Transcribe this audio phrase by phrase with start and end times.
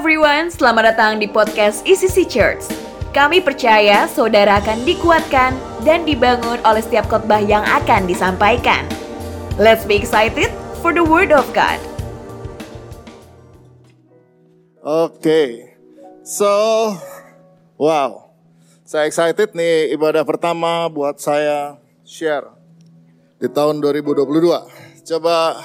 [0.00, 2.64] everyone, selamat datang di podcast ECC Church.
[3.12, 5.52] Kami percaya saudara akan dikuatkan
[5.84, 8.88] dan dibangun oleh setiap khotbah yang akan disampaikan.
[9.60, 10.48] Let's be excited
[10.80, 11.76] for the word of God.
[14.80, 15.76] Okay.
[16.24, 16.48] so
[17.76, 18.32] wow,
[18.88, 21.76] saya excited nih ibadah pertama buat saya
[22.08, 22.48] share
[23.36, 24.48] di tahun 2022.
[25.04, 25.60] Coba,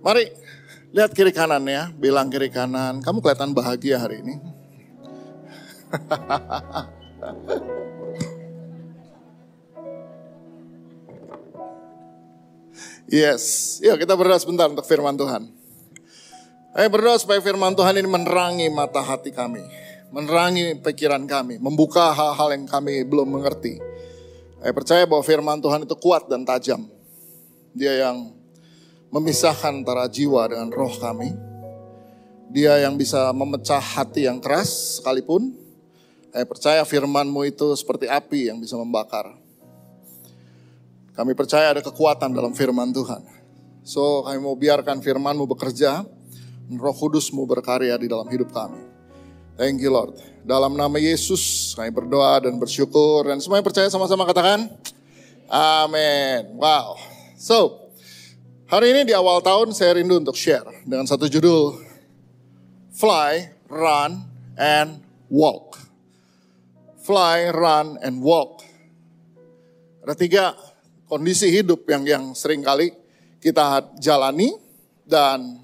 [0.00, 0.43] mari
[0.94, 4.38] Lihat kiri kanan ya, bilang kiri kanan, kamu kelihatan bahagia hari ini.
[13.10, 13.42] yes,
[13.82, 15.50] yuk kita berdoa sebentar untuk firman Tuhan.
[16.78, 19.66] Ayo berdoa supaya firman Tuhan ini menerangi mata hati kami.
[20.14, 21.58] Menerangi pikiran kami.
[21.58, 23.82] Membuka hal-hal yang kami belum mengerti.
[24.62, 26.86] Saya percaya bahwa firman Tuhan itu kuat dan tajam.
[27.74, 28.43] Dia yang
[29.14, 31.30] memisahkan antara jiwa dengan roh kami.
[32.50, 35.54] Dia yang bisa memecah hati yang keras sekalipun.
[36.34, 39.38] Saya percaya firmanmu itu seperti api yang bisa membakar.
[41.14, 43.22] Kami percaya ada kekuatan dalam firman Tuhan.
[43.86, 46.02] So kami mau biarkan firmanmu bekerja.
[46.74, 48.82] Roh kudusmu berkarya di dalam hidup kami.
[49.54, 50.18] Thank you Lord.
[50.42, 53.30] Dalam nama Yesus kami berdoa dan bersyukur.
[53.30, 54.66] Dan semuanya percaya sama-sama katakan.
[55.46, 56.58] Amin.
[56.58, 56.98] Wow.
[57.38, 57.83] So,
[58.64, 61.84] Hari ini di awal tahun saya rindu untuk share dengan satu judul
[62.96, 64.24] Fly, Run,
[64.56, 65.76] and Walk.
[67.04, 68.64] Fly, Run, and Walk.
[70.00, 70.56] Ada tiga
[71.04, 72.88] kondisi hidup yang yang sering kali
[73.36, 74.56] kita jalani
[75.04, 75.60] dan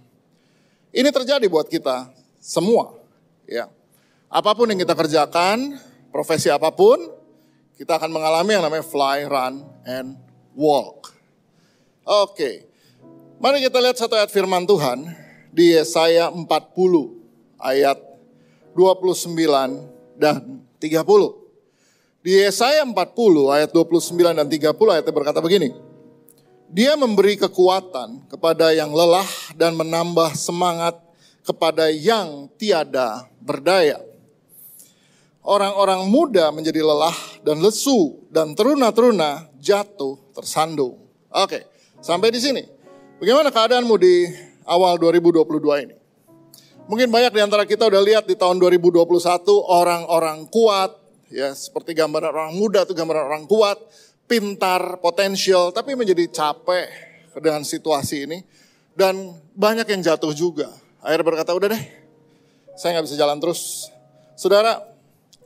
[0.92, 3.00] ini terjadi buat kita semua.
[3.48, 3.72] Ya,
[4.28, 5.80] apa pun yang kita kerjakan,
[6.12, 7.00] profesi apa pun,
[7.80, 10.20] kita akan mengalami yang namanya fly, run, and
[10.52, 11.16] walk.
[12.04, 12.69] Oke, okay.
[13.40, 15.16] Mari kita lihat satu ayat firman Tuhan
[15.48, 16.44] di Yesaya 40
[17.56, 17.96] ayat
[18.76, 22.20] 29 dan 30.
[22.20, 22.92] Di Yesaya 40
[23.48, 25.72] ayat 29 dan 30 ayatnya berkata begini.
[26.68, 29.24] Dia memberi kekuatan kepada yang lelah
[29.56, 31.00] dan menambah semangat
[31.40, 34.04] kepada yang tiada berdaya.
[35.40, 41.08] Orang-orang muda menjadi lelah dan lesu dan teruna-teruna jatuh tersandung.
[41.32, 41.64] Oke,
[42.04, 42.79] sampai di sini.
[43.20, 44.32] Bagaimana keadaanmu di
[44.64, 45.44] awal 2022
[45.84, 45.92] ini?
[46.88, 48.96] Mungkin banyak di antara kita udah lihat di tahun 2021
[49.60, 50.96] orang-orang kuat,
[51.28, 53.76] ya seperti gambaran orang muda itu gambaran orang kuat,
[54.24, 56.88] pintar, potensial, tapi menjadi capek
[57.36, 58.40] dengan situasi ini.
[58.96, 60.72] Dan banyak yang jatuh juga.
[61.04, 61.84] Akhirnya berkata, udah deh,
[62.72, 63.92] saya nggak bisa jalan terus.
[64.32, 64.80] Saudara,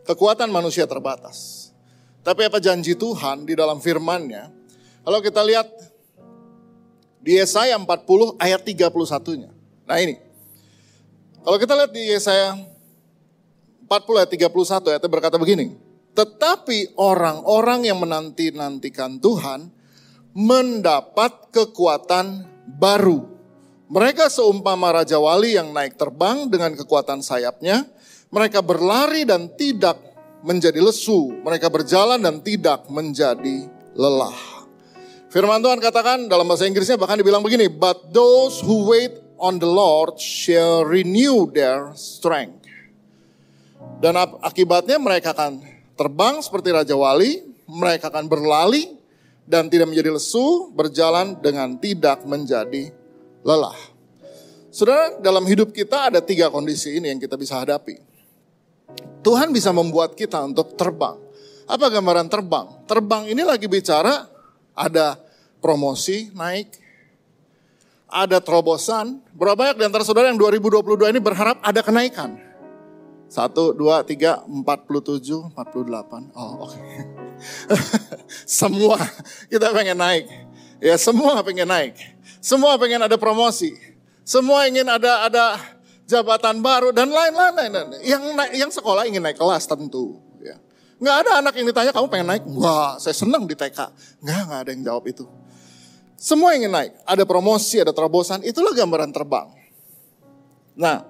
[0.07, 1.75] kekuatan manusia terbatas.
[2.23, 4.47] Tapi apa janji Tuhan di dalam firmannya?
[5.03, 5.94] Kalau kita lihat
[7.25, 9.51] di Yesaya 40 ayat 31-nya.
[9.89, 10.21] Nah ini.
[11.41, 12.53] Kalau kita lihat di Yesaya
[13.89, 15.73] 40 ayat 31 ayatnya berkata begini.
[16.13, 19.73] Tetapi orang-orang yang menanti-nantikan Tuhan
[20.37, 22.47] mendapat kekuatan
[22.77, 23.25] baru.
[23.89, 27.89] Mereka seumpama Raja Wali yang naik terbang dengan kekuatan sayapnya.
[28.33, 30.01] Mereka berlari dan tidak
[30.45, 31.35] menjadi lesu.
[31.45, 34.54] Mereka berjalan dan tidak menjadi lelah.
[35.35, 39.67] Firman Tuhan katakan dalam bahasa Inggrisnya bahkan dibilang begini, but those who wait on the
[39.67, 42.63] Lord shall renew their strength.
[43.99, 45.59] Dan akibatnya mereka akan
[45.99, 48.95] terbang seperti Raja Wali, mereka akan berlari
[49.43, 52.95] dan tidak menjadi lesu, berjalan dengan tidak menjadi
[53.43, 53.75] lelah.
[54.71, 57.99] Saudara, dalam hidup kita ada tiga kondisi ini yang kita bisa hadapi.
[59.27, 61.19] Tuhan bisa membuat kita untuk terbang.
[61.67, 62.87] Apa gambaran terbang?
[62.87, 64.31] Terbang ini lagi bicara
[64.79, 65.24] ada
[65.65, 66.77] promosi naik,
[68.05, 69.25] ada terobosan.
[69.33, 72.37] Berapa banyak di antara saudara yang 2022 ini berharap ada kenaikan?
[73.33, 76.29] Satu, dua, tiga, empat puluh tujuh, empat puluh delapan.
[76.37, 76.77] Oh, oke.
[76.77, 77.01] Okay.
[78.61, 79.01] semua
[79.49, 80.29] kita pengen naik.
[80.79, 81.97] Ya, semua pengen naik.
[82.45, 83.73] Semua pengen ada promosi.
[84.23, 85.57] Semua ingin ada ada
[86.05, 88.05] jabatan baru dan lain-lain.
[88.05, 88.23] Yang
[88.53, 90.21] yang sekolah ingin naik kelas tentu.
[90.45, 90.61] Ya.
[91.01, 92.45] Nggak ada anak yang ditanya kamu pengen naik.
[92.55, 93.81] Wah, saya senang di TK.
[94.23, 95.25] Nggak, nggak ada yang jawab itu.
[96.25, 96.97] Semua ingin naik.
[97.05, 98.41] Ada promosi, ada terobosan.
[98.41, 99.45] Itulah gambaran terbang.
[100.73, 101.05] Nah,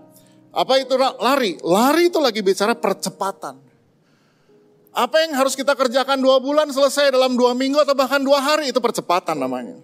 [0.50, 1.54] apa itu lari?
[1.62, 3.62] Lari itu lagi bicara percepatan.
[4.90, 8.74] Apa yang harus kita kerjakan dua bulan selesai dalam dua minggu atau bahkan dua hari
[8.74, 9.78] itu percepatan namanya.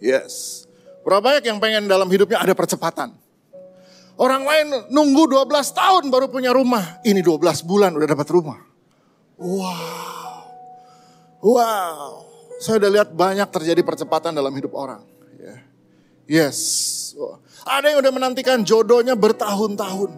[0.00, 0.64] Yes.
[1.04, 3.12] Berapa banyak yang pengen dalam hidupnya ada percepatan.
[4.16, 7.04] Orang lain nunggu 12 tahun baru punya rumah.
[7.04, 8.58] Ini 12 bulan udah dapat rumah.
[9.36, 10.48] Wow.
[11.44, 12.28] Wow
[12.58, 15.06] saya udah lihat banyak terjadi percepatan dalam hidup orang.
[15.38, 15.56] Ya.
[16.26, 16.58] Yes.
[17.62, 20.10] Ada yang udah menantikan jodohnya bertahun-tahun.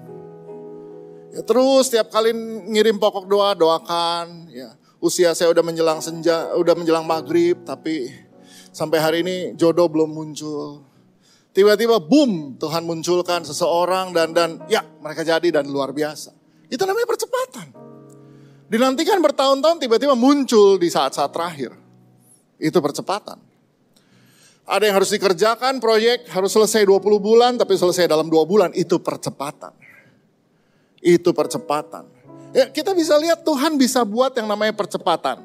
[1.31, 2.35] Ya, terus tiap kali
[2.73, 4.51] ngirim pokok doa, doakan.
[4.51, 8.11] Ya, usia saya udah menjelang senja, udah menjelang maghrib, tapi
[8.75, 10.83] sampai hari ini jodoh belum muncul.
[11.51, 16.31] Tiba-tiba boom, Tuhan munculkan seseorang dan dan ya mereka jadi dan luar biasa.
[16.71, 17.67] Itu namanya percepatan.
[18.71, 21.75] Dinantikan bertahun-tahun tiba-tiba muncul di saat-saat terakhir.
[22.61, 23.41] Itu percepatan.
[24.71, 28.71] Ada yang harus dikerjakan, proyek harus selesai 20 bulan, tapi selesai dalam 2 bulan.
[28.77, 29.75] Itu percepatan.
[31.03, 32.07] Itu percepatan.
[32.55, 35.43] Ya, kita bisa lihat Tuhan bisa buat yang namanya percepatan.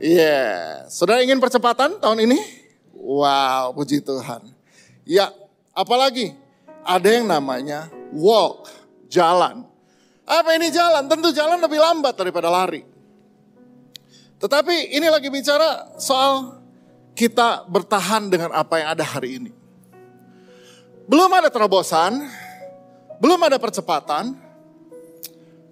[0.00, 0.88] Iya, yeah.
[0.88, 2.38] saudara ingin percepatan tahun ini?
[2.96, 4.48] Wow, puji Tuhan.
[5.04, 5.32] Ya,
[5.76, 6.32] apalagi
[6.84, 8.68] ada yang namanya walk,
[9.12, 9.68] jalan.
[10.24, 11.08] Apa ini jalan?
[11.10, 12.89] Tentu jalan lebih lambat daripada lari.
[14.40, 16.56] Tetapi ini lagi bicara soal
[17.12, 19.52] kita bertahan dengan apa yang ada hari ini.
[21.04, 22.24] Belum ada terobosan,
[23.20, 24.32] belum ada percepatan,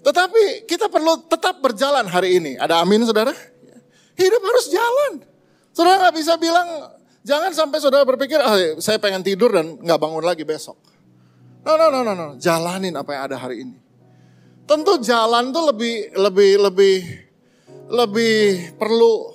[0.05, 2.53] tetapi kita perlu tetap berjalan hari ini.
[2.61, 3.33] Ada amin saudara?
[4.19, 5.13] Hidup harus jalan.
[5.73, 6.91] Saudara nggak bisa bilang,
[7.23, 10.77] jangan sampai saudara berpikir, ah, saya pengen tidur dan nggak bangun lagi besok.
[11.63, 12.29] No, no, no, no, no.
[12.37, 13.79] Jalanin apa yang ada hari ini.
[14.69, 16.97] Tentu jalan tuh lebih, lebih, lebih,
[17.89, 19.33] lebih perlu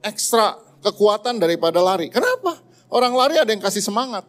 [0.00, 2.08] ekstra kekuatan daripada lari.
[2.08, 2.60] Kenapa?
[2.88, 4.24] Orang lari ada yang kasih semangat.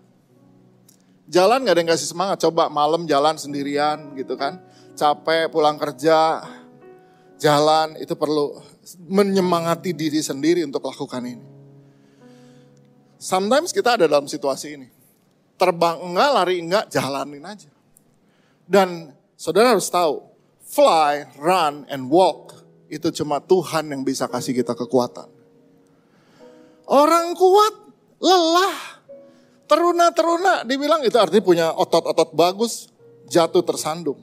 [1.25, 2.37] Jalan gak ada yang kasih semangat.
[2.43, 4.61] Coba malam jalan sendirian gitu kan.
[4.95, 6.43] Capek pulang kerja.
[7.35, 8.55] Jalan itu perlu
[9.09, 11.45] menyemangati diri sendiri untuk lakukan ini.
[13.19, 14.87] Sometimes kita ada dalam situasi ini.
[15.55, 17.71] Terbang enggak, lari enggak, jalanin aja.
[18.67, 20.23] Dan saudara harus tahu,
[20.67, 22.54] fly, run, and walk
[22.89, 25.29] itu cuma Tuhan yang bisa kasih kita kekuatan.
[26.85, 27.73] Orang kuat
[28.21, 29.01] lelah.
[29.65, 32.93] Teruna-teruna dibilang itu artinya punya otot-otot bagus,
[33.25, 34.21] jatuh tersandung.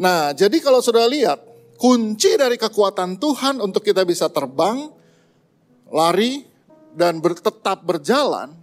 [0.00, 1.36] Nah, jadi kalau sudah lihat,
[1.76, 4.88] kunci dari kekuatan Tuhan untuk kita bisa terbang,
[5.92, 6.48] lari,
[6.96, 8.56] dan ber, tetap berjalan,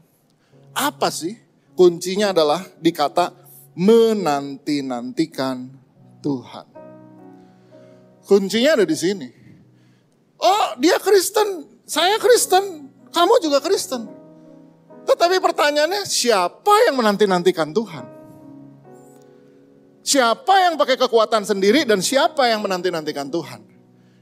[0.74, 1.38] apa sih?
[1.78, 3.30] Kuncinya adalah dikata
[3.78, 5.70] menanti-nantikan
[6.26, 6.69] Tuhan.
[8.30, 9.26] Kuncinya ada di sini.
[10.38, 14.06] Oh, dia Kristen, saya Kristen, kamu juga Kristen.
[15.10, 18.06] Tetapi pertanyaannya, siapa yang menanti-nantikan Tuhan?
[20.06, 23.66] Siapa yang pakai kekuatan sendiri dan siapa yang menanti-nantikan Tuhan?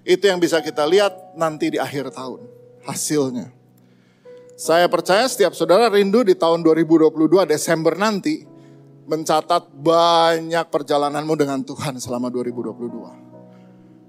[0.07, 2.47] Itu yang bisa kita lihat nanti di akhir tahun,
[2.87, 3.51] hasilnya.
[4.55, 7.11] Saya percaya setiap saudara rindu di tahun 2022
[7.43, 8.47] Desember nanti
[9.03, 13.26] mencatat banyak perjalananmu dengan Tuhan selama 2022.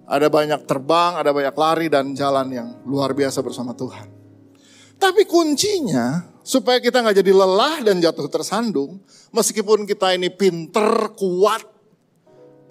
[0.09, 4.09] Ada banyak terbang, ada banyak lari dan jalan yang luar biasa bersama Tuhan.
[4.97, 9.05] Tapi kuncinya supaya kita nggak jadi lelah dan jatuh tersandung,
[9.37, 11.61] meskipun kita ini pinter, kuat,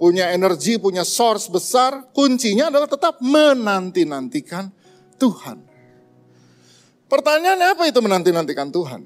[0.02, 4.74] punya energi, punya source besar, kuncinya adalah tetap menanti-nantikan
[5.22, 5.62] Tuhan.
[7.06, 9.02] Pertanyaannya apa itu menanti-nantikan Tuhan?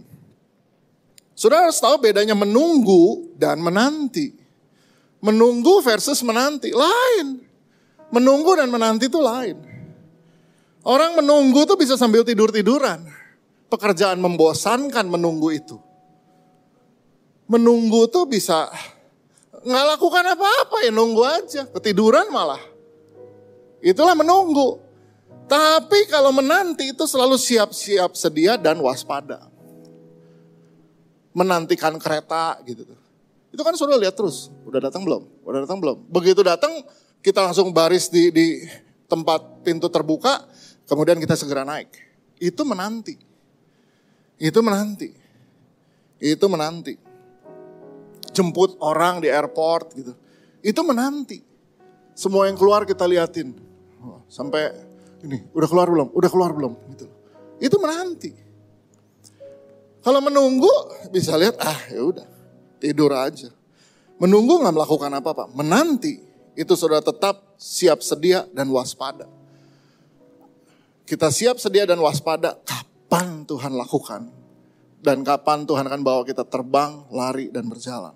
[1.35, 4.39] Sudah harus tahu bedanya menunggu dan menanti.
[5.19, 7.50] Menunggu versus menanti, lain.
[8.11, 9.57] Menunggu dan menanti itu lain.
[10.83, 13.07] Orang menunggu tuh bisa sambil tidur-tiduran.
[13.71, 15.79] Pekerjaan membosankan menunggu itu.
[17.47, 18.67] Menunggu tuh bisa
[19.61, 21.63] nggak lakukan apa-apa ya nunggu aja.
[21.71, 22.59] Ketiduran malah.
[23.79, 24.81] Itulah menunggu.
[25.47, 29.47] Tapi kalau menanti itu selalu siap-siap sedia dan waspada.
[31.31, 32.83] Menantikan kereta gitu.
[33.51, 34.47] Itu kan sudah lihat terus.
[34.63, 35.27] Udah datang belum?
[35.43, 36.07] Udah datang belum?
[36.07, 36.71] Begitu datang
[37.21, 38.65] kita langsung baris di, di
[39.05, 40.41] tempat pintu terbuka,
[40.89, 41.93] kemudian kita segera naik.
[42.41, 43.15] Itu menanti.
[44.41, 45.09] Itu menanti.
[46.17, 46.97] Itu menanti.
[48.33, 50.13] Jemput orang di airport gitu.
[50.65, 51.37] Itu menanti.
[52.17, 53.53] Semua yang keluar kita liatin.
[54.01, 54.73] Oh, sampai
[55.21, 56.09] ini, udah keluar belum?
[56.17, 56.73] Udah keluar belum?
[56.97, 57.05] Gitu.
[57.61, 58.33] Itu menanti.
[60.01, 60.69] Kalau menunggu
[61.13, 62.25] bisa lihat ah ya udah
[62.81, 63.53] tidur aja.
[64.17, 69.27] Menunggu nggak melakukan apa-apa, menanti itu sudah tetap siap sedia dan waspada.
[71.07, 74.31] Kita siap sedia dan waspada kapan Tuhan lakukan
[75.01, 78.15] dan kapan Tuhan akan bawa kita terbang, lari dan berjalan.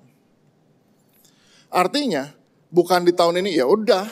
[1.74, 2.32] Artinya
[2.72, 4.08] bukan di tahun ini ya udah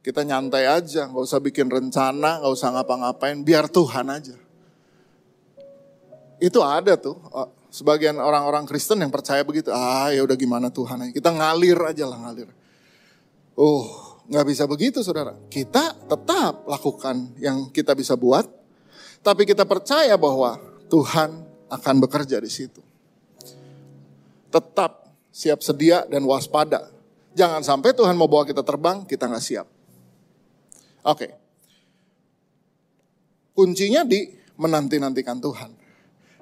[0.00, 4.36] kita nyantai aja, nggak usah bikin rencana, nggak usah ngapa-ngapain, biar Tuhan aja.
[6.40, 9.68] Itu ada tuh oh, sebagian orang-orang Kristen yang percaya begitu.
[9.68, 12.48] Ah ya udah gimana Tuhan, kita ngalir aja lah ngalir.
[13.60, 13.84] Oh,
[14.24, 15.36] nggak bisa begitu saudara.
[15.52, 18.48] Kita tetap lakukan yang kita bisa buat,
[19.20, 20.56] tapi kita percaya bahwa
[20.88, 22.80] Tuhan akan bekerja di situ.
[24.50, 26.90] tetap siap sedia dan waspada.
[27.38, 29.62] Jangan sampai Tuhan mau bawa kita terbang, kita nggak siap.
[31.06, 31.30] Oke.
[33.54, 34.26] Kuncinya di
[34.58, 35.70] menanti-nantikan Tuhan.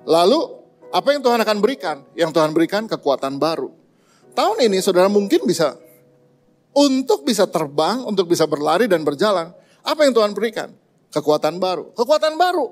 [0.08, 0.40] Lalu
[0.88, 2.00] apa yang Tuhan akan berikan?
[2.16, 3.68] Yang Tuhan berikan kekuatan baru.
[4.32, 5.76] Tahun ini saudara mungkin bisa
[6.78, 9.50] untuk bisa terbang, untuk bisa berlari dan berjalan.
[9.82, 10.70] Apa yang Tuhan berikan?
[11.10, 11.90] Kekuatan baru.
[11.90, 12.70] Kekuatan baru.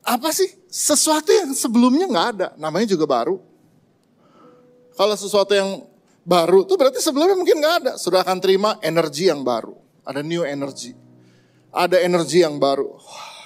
[0.00, 0.48] Apa sih?
[0.72, 2.48] Sesuatu yang sebelumnya nggak ada.
[2.56, 3.36] Namanya juga baru.
[4.96, 5.84] Kalau sesuatu yang
[6.24, 7.92] baru itu berarti sebelumnya mungkin nggak ada.
[8.00, 9.76] Sudah akan terima energi yang baru.
[10.08, 10.96] Ada new energy.
[11.68, 12.96] Ada energi yang baru.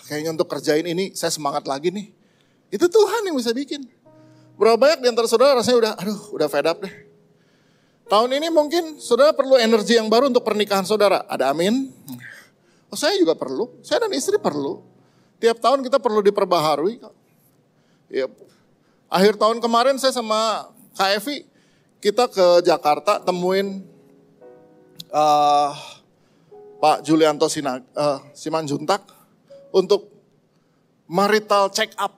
[0.06, 2.06] Kayaknya untuk kerjain ini saya semangat lagi nih.
[2.70, 3.82] Itu Tuhan yang bisa bikin.
[4.54, 7.03] Berapa banyak di antara saudara rasanya udah, aduh udah fed up deh.
[8.04, 11.24] Tahun ini mungkin saudara perlu energi yang baru untuk pernikahan saudara.
[11.24, 11.88] Ada amin?
[12.92, 13.80] Oh saya juga perlu.
[13.80, 14.84] Saya dan istri perlu.
[15.40, 17.00] Tiap tahun kita perlu diperbaharui.
[18.12, 18.28] Ya.
[19.08, 21.26] Akhir tahun kemarin saya sama Kak
[22.04, 23.80] kita ke Jakarta temuin
[25.08, 25.72] uh,
[26.76, 29.00] Pak Julianto Sinag, uh, Simanjuntak
[29.72, 30.12] untuk
[31.08, 32.12] marital check up.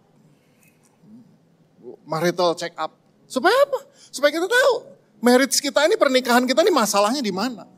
[2.03, 2.91] Marital check up.
[3.31, 3.87] Supaya apa?
[4.11, 7.69] Supaya kita tahu marriage kita ini, pernikahan kita ini masalahnya di mana.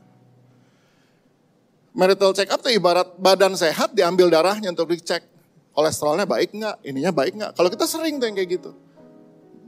[1.93, 5.25] Marital check up itu ibarat badan sehat diambil darahnya untuk dicek.
[5.73, 7.51] Kolesterolnya baik nggak, ininya baik nggak.
[7.57, 8.71] Kalau kita sering tuh yang kayak gitu.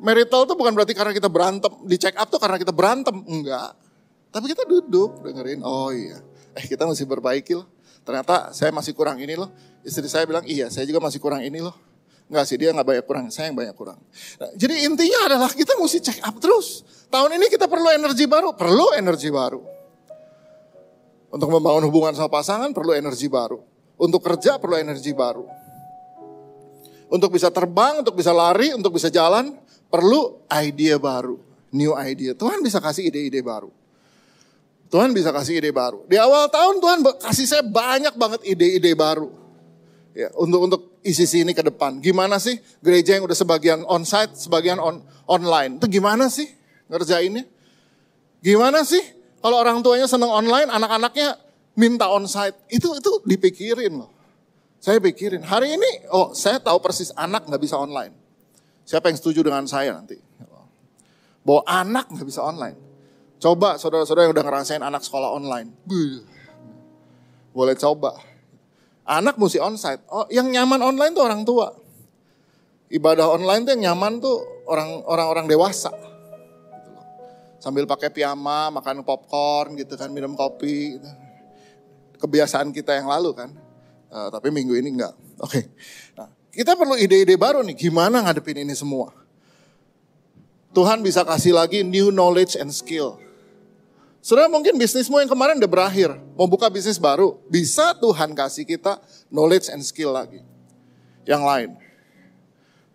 [0.02, 1.72] Marital itu bukan berarti karena kita berantem.
[1.86, 3.14] Di check up tuh karena kita berantem.
[3.26, 3.78] Enggak.
[4.32, 6.24] Tapi kita duduk dengerin, oh iya.
[6.56, 7.68] Eh kita masih berbaiki loh.
[8.02, 9.52] Ternyata saya masih kurang ini loh.
[9.86, 11.76] Istri saya bilang, iya saya juga masih kurang ini loh.
[12.32, 14.00] Enggak sih, dia enggak banyak kurang, saya yang banyak kurang.
[14.40, 16.88] Nah, jadi intinya adalah kita mesti check up terus.
[17.12, 19.60] Tahun ini kita perlu energi baru, perlu energi baru.
[21.28, 23.60] Untuk membangun hubungan sama pasangan perlu energi baru.
[24.00, 25.44] Untuk kerja perlu energi baru.
[27.12, 29.52] Untuk bisa terbang, untuk bisa lari, untuk bisa jalan,
[29.92, 31.36] perlu ide baru.
[31.76, 32.32] New idea.
[32.32, 33.68] Tuhan bisa kasih ide-ide baru.
[34.88, 36.08] Tuhan bisa kasih ide baru.
[36.08, 39.41] Di awal tahun Tuhan kasih saya banyak banget ide-ide baru.
[40.12, 42.04] Ya, untuk untuk isi sini ke depan.
[42.04, 45.80] Gimana sih gereja yang udah sebagian onsite, sebagian on online?
[45.80, 46.52] Itu gimana sih
[46.92, 47.48] ngerjainnya?
[48.44, 49.00] Gimana sih
[49.40, 51.40] kalau orang tuanya seneng online, anak-anaknya
[51.80, 52.60] minta onsite?
[52.68, 54.12] Itu itu dipikirin loh.
[54.84, 55.48] Saya pikirin.
[55.48, 58.12] Hari ini, oh saya tahu persis anak nggak bisa online.
[58.84, 60.20] Siapa yang setuju dengan saya nanti?
[61.46, 62.76] Bahwa anak nggak bisa online.
[63.40, 65.72] Coba saudara-saudara yang udah ngerasain anak sekolah online.
[67.56, 68.31] Boleh coba
[69.06, 70.06] Anak mesti onsite.
[70.10, 71.74] Oh, yang nyaman online tuh orang tua.
[72.92, 75.90] Ibadah online tuh yang nyaman tuh orang orang dewasa.
[77.62, 80.98] Sambil pakai piyama, makan popcorn gitu kan, minum kopi.
[80.98, 81.10] Gitu.
[82.18, 83.50] Kebiasaan kita yang lalu kan.
[84.12, 85.14] Uh, tapi minggu ini enggak.
[85.40, 85.62] Oke.
[85.62, 85.64] Okay.
[86.18, 89.14] Nah, kita perlu ide-ide baru nih, gimana ngadepin ini semua.
[90.74, 93.21] Tuhan bisa kasih lagi new knowledge and skill.
[94.22, 99.02] Saudara mungkin bisnismu yang kemarin udah berakhir, mau buka bisnis baru, bisa Tuhan kasih kita
[99.34, 100.46] knowledge and skill lagi.
[101.26, 101.70] Yang lain.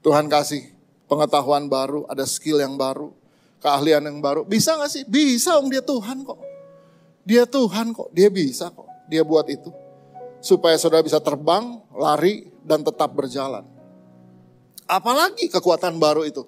[0.06, 0.70] Tuhan kasih
[1.10, 3.10] pengetahuan baru, ada skill yang baru,
[3.58, 4.46] keahlian yang baru.
[4.46, 5.02] Bisa gak sih?
[5.02, 6.38] Bisa om dia Tuhan kok.
[7.26, 8.86] Dia Tuhan kok, dia bisa kok.
[9.10, 9.74] Dia buat itu.
[10.38, 13.66] Supaya saudara bisa terbang, lari, dan tetap berjalan.
[14.86, 16.46] Apalagi kekuatan baru itu.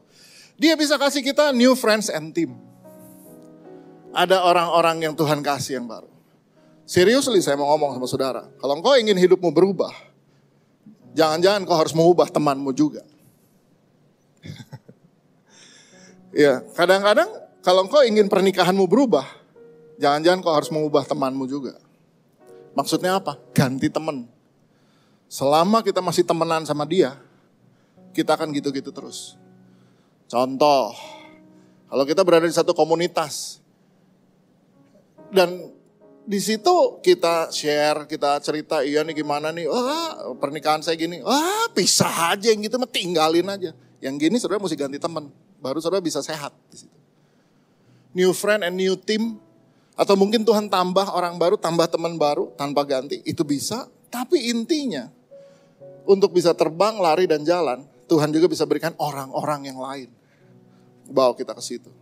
[0.55, 2.68] Dia bisa kasih kita new friends and team
[4.13, 6.09] ada orang-orang yang Tuhan kasih yang baru.
[6.89, 8.43] Seriously saya mau ngomong sama saudara.
[8.57, 9.93] Kalau engkau ingin hidupmu berubah,
[11.13, 13.05] jangan-jangan kau harus mengubah temanmu juga.
[16.33, 17.29] ya, kadang-kadang
[17.61, 19.29] kalau engkau ingin pernikahanmu berubah,
[20.01, 21.77] jangan-jangan kau harus mengubah temanmu juga.
[22.73, 23.37] Maksudnya apa?
[23.53, 24.25] Ganti teman.
[25.29, 27.21] Selama kita masih temenan sama dia,
[28.17, 29.37] kita akan gitu-gitu terus.
[30.25, 30.97] Contoh,
[31.89, 33.58] kalau kita berada di satu komunitas,
[35.33, 35.73] dan
[36.29, 41.73] di situ kita share, kita cerita, iya nih gimana nih, wah pernikahan saya gini, wah
[41.73, 43.73] pisah aja yang gitu mah tinggalin aja.
[43.99, 46.97] Yang gini saudara mesti ganti teman, baru saudara bisa sehat di situ.
[48.13, 49.41] New friend and new team,
[49.97, 53.89] atau mungkin Tuhan tambah orang baru, tambah teman baru tanpa ganti, itu bisa.
[54.09, 55.09] Tapi intinya,
[56.09, 60.09] untuk bisa terbang, lari dan jalan, Tuhan juga bisa berikan orang-orang yang lain.
[61.09, 61.93] Bawa kita ke situ.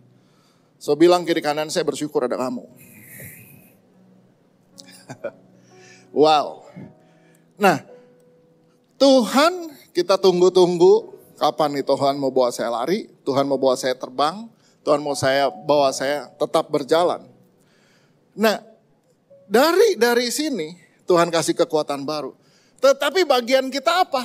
[0.79, 2.63] So bilang kiri kanan saya bersyukur ada kamu.
[6.23, 6.65] wow.
[7.57, 7.81] Nah,
[8.97, 14.49] Tuhan kita tunggu-tunggu kapan nih Tuhan mau bawa saya lari, Tuhan mau bawa saya terbang,
[14.81, 17.25] Tuhan mau saya bawa saya tetap berjalan.
[18.37, 18.61] Nah,
[19.47, 20.73] dari dari sini
[21.07, 22.35] Tuhan kasih kekuatan baru.
[22.77, 24.21] Tetapi bagian kita apa?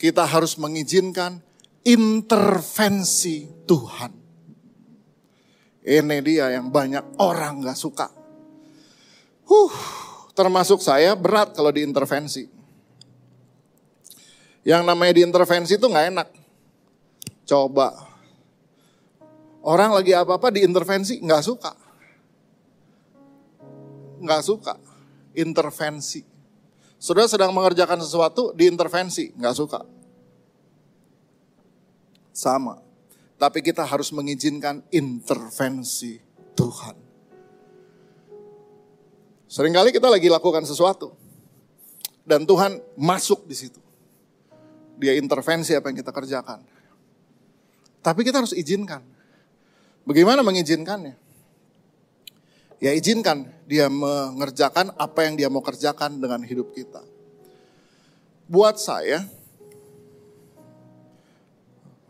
[0.00, 1.42] Kita harus mengizinkan
[1.84, 4.12] intervensi Tuhan.
[5.84, 8.08] Ini dia yang banyak orang gak suka.
[9.44, 9.76] Huh,
[10.34, 12.50] termasuk saya berat kalau diintervensi.
[14.66, 16.28] Yang namanya diintervensi itu gak enak.
[17.46, 17.94] Coba.
[19.64, 21.72] Orang lagi apa-apa diintervensi gak suka.
[24.20, 24.74] Gak suka.
[25.38, 26.26] Intervensi.
[26.96, 29.84] Saudara sedang mengerjakan sesuatu diintervensi, gak suka.
[32.32, 32.80] Sama.
[33.36, 36.16] Tapi kita harus mengizinkan intervensi
[36.56, 37.03] Tuhan.
[39.54, 41.14] Seringkali kita lagi lakukan sesuatu.
[42.26, 43.78] Dan Tuhan masuk di situ.
[44.98, 46.58] Dia intervensi apa yang kita kerjakan.
[48.02, 49.06] Tapi kita harus izinkan.
[50.02, 51.14] Bagaimana mengizinkannya?
[52.82, 57.06] Ya izinkan dia mengerjakan apa yang dia mau kerjakan dengan hidup kita.
[58.50, 59.22] Buat saya,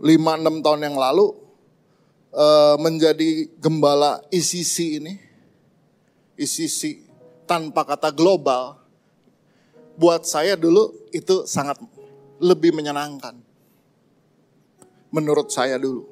[0.00, 1.36] 5-6 tahun yang lalu
[2.32, 5.14] uh, menjadi gembala ICC ini,
[6.40, 7.03] ICC
[7.44, 8.80] tanpa kata global,
[9.94, 11.78] buat saya dulu itu sangat
[12.42, 13.38] lebih menyenangkan.
[15.14, 16.04] Menurut saya dulu.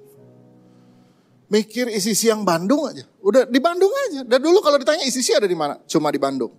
[1.53, 3.05] Mikir ICC yang Bandung aja.
[3.21, 4.25] Udah di Bandung aja.
[4.25, 5.77] Dan dulu kalau ditanya ICC ada di mana?
[5.85, 6.55] Cuma di Bandung.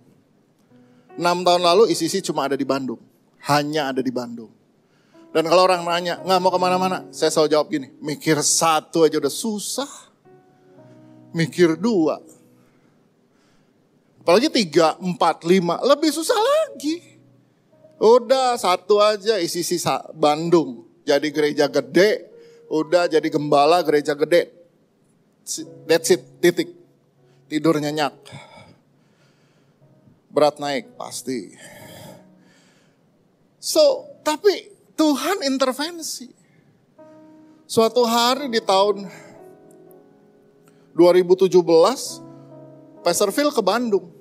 [1.18, 3.00] 6 tahun lalu ICC cuma ada di Bandung.
[3.48, 4.50] Hanya ada di Bandung.
[5.34, 9.18] Dan kalau orang nanya, nggak mau ke mana-mana, saya selalu jawab gini, mikir satu aja
[9.18, 9.90] udah susah,
[11.34, 12.22] mikir dua.
[14.24, 16.96] Apalagi tiga, empat, lima, lebih susah lagi.
[18.00, 22.32] Udah satu aja isi sisa Bandung, jadi gereja gede,
[22.72, 24.48] udah jadi gembala gereja gede.
[25.84, 26.72] That's it, titik.
[27.52, 28.16] Tidur nyenyak.
[30.32, 31.52] Berat naik, pasti.
[33.60, 36.32] So, tapi Tuhan intervensi.
[37.68, 39.04] Suatu hari di tahun
[40.96, 41.52] 2017,
[43.04, 44.13] Pastor Phil ke Bandung.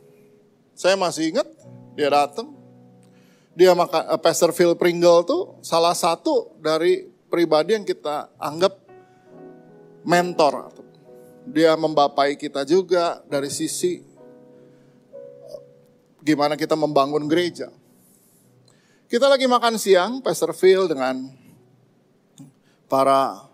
[0.73, 1.47] Saya masih ingat,
[1.93, 2.53] dia datang.
[3.53, 8.73] Dia makan, uh, Pastor Phil Pringle tuh salah satu dari pribadi yang kita anggap
[10.01, 10.73] mentor.
[11.45, 14.01] Dia membapai kita juga dari sisi
[16.23, 17.69] gimana kita membangun gereja.
[19.05, 21.29] Kita lagi makan siang, Pastor Phil dengan
[22.89, 23.45] para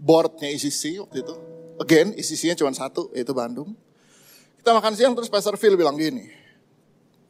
[0.00, 1.34] boardnya ICC waktu itu.
[1.76, 3.76] Again, ICC-nya cuma satu, yaitu Bandung.
[4.60, 6.28] Kita makan siang terus Pastor Phil bilang gini,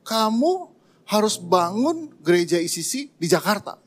[0.03, 0.67] kamu
[1.07, 3.79] harus bangun gereja ICC di Jakarta.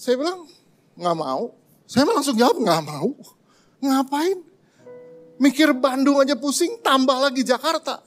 [0.00, 0.48] Saya bilang,
[0.96, 1.52] nggak mau.
[1.84, 3.12] Saya langsung jawab, nggak mau.
[3.84, 4.40] Ngapain?
[5.36, 8.00] Mikir Bandung aja pusing, tambah lagi Jakarta.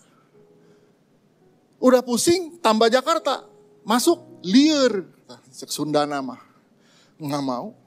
[1.78, 3.46] Udah pusing, tambah Jakarta
[3.86, 5.06] masuk liar.
[5.54, 6.42] Cek Sunda nama.
[7.22, 7.78] Nggak mau.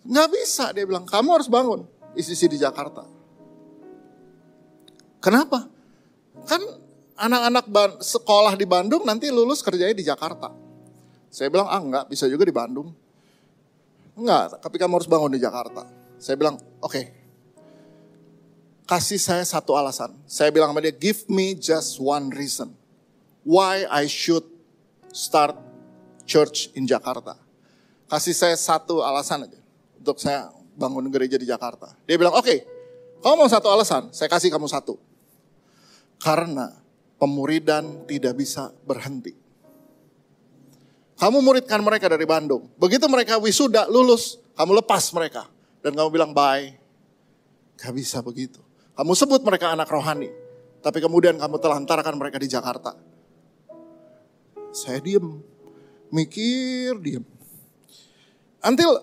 [0.00, 1.84] Nggak bisa dia bilang, kamu harus bangun.
[2.16, 3.15] Isi di Jakarta.
[5.26, 5.66] Kenapa?
[6.46, 6.62] Kan
[7.18, 7.66] anak-anak
[7.98, 10.54] sekolah di Bandung nanti lulus kerjanya di Jakarta.
[11.34, 12.94] Saya bilang, ah enggak, bisa juga di Bandung.
[14.14, 15.82] Enggak, tapi kamu harus bangun di Jakarta.
[16.22, 16.94] Saya bilang, oke.
[16.94, 17.04] Okay.
[18.86, 20.14] Kasih saya satu alasan.
[20.30, 22.70] Saya bilang sama dia, give me just one reason.
[23.42, 24.46] Why I should
[25.10, 25.58] start
[26.22, 27.34] church in Jakarta.
[28.06, 29.58] Kasih saya satu alasan aja
[29.98, 31.98] untuk saya bangun gereja di Jakarta.
[32.06, 32.62] Dia bilang, oke, okay,
[33.26, 35.15] kamu mau satu alasan, saya kasih kamu satu.
[36.16, 36.72] Karena
[37.20, 39.36] pemuridan tidak bisa berhenti.
[41.16, 42.68] Kamu muridkan mereka dari Bandung.
[42.76, 45.48] Begitu mereka wisuda, lulus, kamu lepas mereka.
[45.80, 46.76] Dan kamu bilang, bye.
[47.80, 48.60] Gak bisa begitu.
[48.96, 50.28] Kamu sebut mereka anak rohani.
[50.84, 52.96] Tapi kemudian kamu telantarkan mereka di Jakarta.
[54.76, 55.40] Saya diem,
[56.12, 57.24] mikir diem.
[58.60, 59.00] Until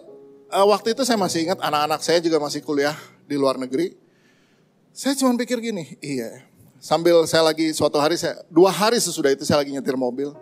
[0.53, 2.93] uh, waktu itu saya masih ingat anak-anak saya juga masih kuliah
[3.25, 3.97] di luar negeri.
[4.93, 6.45] Saya cuma pikir gini, iya.
[6.83, 10.35] Sambil saya lagi suatu hari, saya dua hari sesudah itu saya lagi nyetir mobil.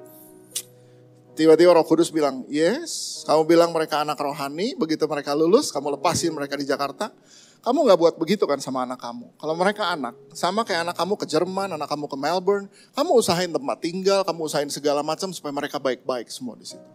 [1.37, 6.33] Tiba-tiba Roh Kudus bilang, yes, kamu bilang mereka anak rohani, begitu mereka lulus, kamu lepasin
[6.33, 7.13] mereka di Jakarta.
[7.61, 9.37] Kamu gak buat begitu kan sama anak kamu.
[9.37, 12.65] Kalau mereka anak, sama kayak anak kamu ke Jerman, anak kamu ke Melbourne,
[12.97, 16.89] kamu usahain tempat tinggal, kamu usahain segala macam supaya mereka baik-baik semua di situ.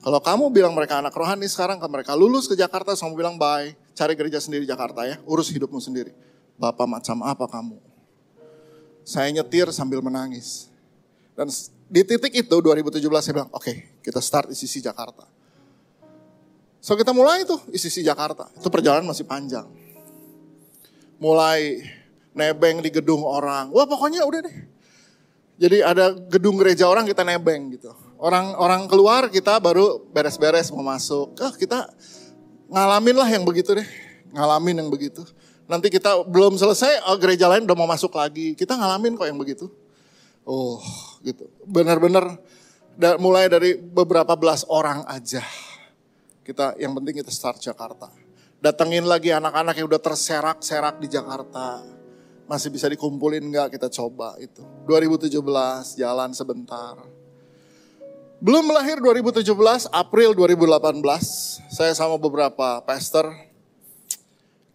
[0.00, 3.76] Kalau kamu bilang mereka anak rohani sekarang, kalau mereka lulus ke Jakarta, kamu bilang bye,
[3.92, 6.16] cari gereja sendiri Jakarta ya, urus hidupmu sendiri.
[6.56, 7.89] Bapak macam apa kamu?
[9.02, 10.70] Saya nyetir sambil menangis.
[11.34, 11.48] Dan
[11.90, 15.26] di titik itu 2017 saya bilang, oke okay, kita start di sisi Jakarta.
[16.80, 18.48] So kita mulai tuh isi Jakarta.
[18.56, 19.68] Itu perjalanan masih panjang.
[21.20, 21.84] Mulai
[22.32, 23.68] nebeng di gedung orang.
[23.68, 24.56] Wah pokoknya udah deh.
[25.60, 27.92] Jadi ada gedung gereja orang kita nebeng gitu.
[28.16, 31.36] Orang orang keluar kita baru beres-beres mau masuk.
[31.36, 31.84] Ah kita
[32.72, 33.88] ngalamin lah yang begitu deh.
[34.30, 35.26] ngalamin yang begitu.
[35.70, 38.58] Nanti kita belum selesai, oh, gereja lain udah mau masuk lagi.
[38.58, 39.70] Kita ngalamin kok yang begitu.
[40.42, 40.82] Oh,
[41.22, 41.46] gitu.
[41.62, 42.42] Benar-benar
[43.22, 45.46] mulai dari beberapa belas orang aja.
[46.42, 48.10] Kita yang penting kita start Jakarta.
[48.58, 51.86] Datengin lagi anak-anak yang udah terserak-serak di Jakarta.
[52.50, 54.66] Masih bisa dikumpulin nggak kita coba itu.
[54.90, 55.38] 2017
[56.02, 56.98] jalan sebentar.
[58.42, 61.04] Belum lahir 2017, April 2018,
[61.68, 63.28] saya sama beberapa pastor,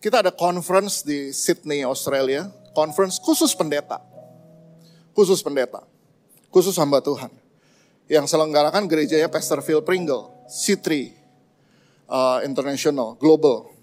[0.06, 2.46] kita ada conference di Sydney, Australia.
[2.78, 3.98] Conference khusus pendeta.
[5.18, 5.82] Khusus pendeta.
[6.54, 7.34] Khusus hamba Tuhan.
[8.06, 11.10] Yang selenggarakan gerejanya Pastor Phil Pringle, C3
[12.06, 13.74] uh, International, Global.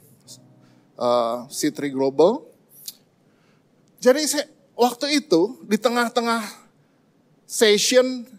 [0.94, 2.46] Uh, C3 Global.
[3.98, 4.46] Jadi saya,
[4.78, 6.46] waktu itu di tengah-tengah
[7.50, 8.30] session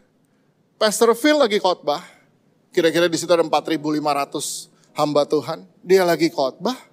[0.80, 2.00] Pastor Phil lagi khotbah.
[2.72, 5.68] Kira-kira di situ ada 4.500 hamba Tuhan.
[5.84, 6.93] Dia lagi khotbah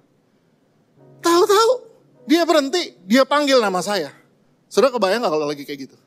[1.21, 1.69] Tahu-tahu
[2.25, 4.09] dia berhenti, dia panggil nama saya.
[4.67, 5.97] Sudah kebayang gak kalau lagi kayak gitu?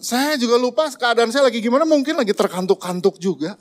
[0.00, 3.56] Saya juga lupa keadaan saya lagi gimana, mungkin lagi terkantuk-kantuk juga.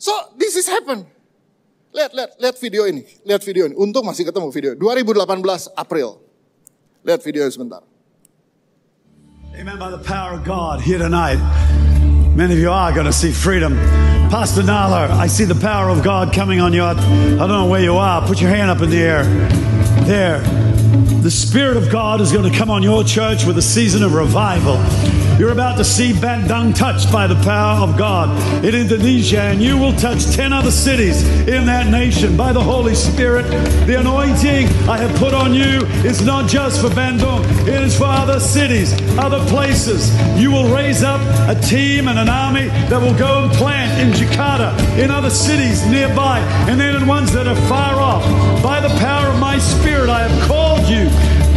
[0.00, 1.04] So, this is happen.
[1.92, 3.02] Lihat, lihat, lihat video ini.
[3.26, 3.74] Lihat video ini.
[3.76, 4.72] Untung masih ketemu video.
[4.78, 6.22] 2018 April.
[7.04, 7.82] Lihat video sebentar.
[9.58, 11.42] By the power of God here tonight.
[12.38, 13.74] Many of you are going to see freedom.
[14.30, 16.84] Pastor Nala, I see the power of God coming on you.
[16.84, 18.24] I don't know where you are.
[18.24, 19.24] Put your hand up in the air.
[20.04, 20.38] There.
[21.20, 24.14] The Spirit of God is going to come on your church with a season of
[24.14, 24.76] revival.
[25.38, 28.28] You're about to see Bandung touched by the power of God
[28.64, 32.96] in Indonesia, and you will touch 10 other cities in that nation by the Holy
[32.96, 33.44] Spirit.
[33.86, 38.06] The anointing I have put on you is not just for Bandung, it is for
[38.06, 40.10] other cities, other places.
[40.36, 44.12] You will raise up a team and an army that will go and plant in
[44.12, 48.24] Jakarta, in other cities nearby, and then in ones that are far off.
[48.60, 51.08] By the power of my Spirit, I have called you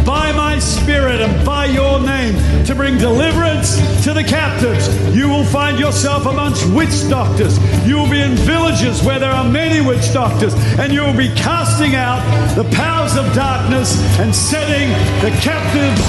[0.04, 2.34] by my spirit and by your name
[2.64, 4.88] to bring deliverance to the captives.
[5.14, 7.58] You will find yourself amongst witch doctors.
[7.86, 11.28] You will be in villages where there are many witch doctors, and you will be
[11.34, 12.20] casting out
[12.54, 14.88] the powers of darkness and setting
[15.20, 16.02] the captives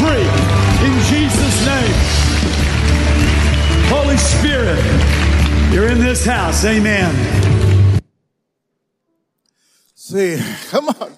[0.00, 0.28] free.
[0.86, 2.28] In Jesus' name.
[3.90, 4.78] Holy Spirit,
[5.72, 6.64] you're in this house.
[6.64, 7.12] Amen.
[9.94, 11.17] See, come on.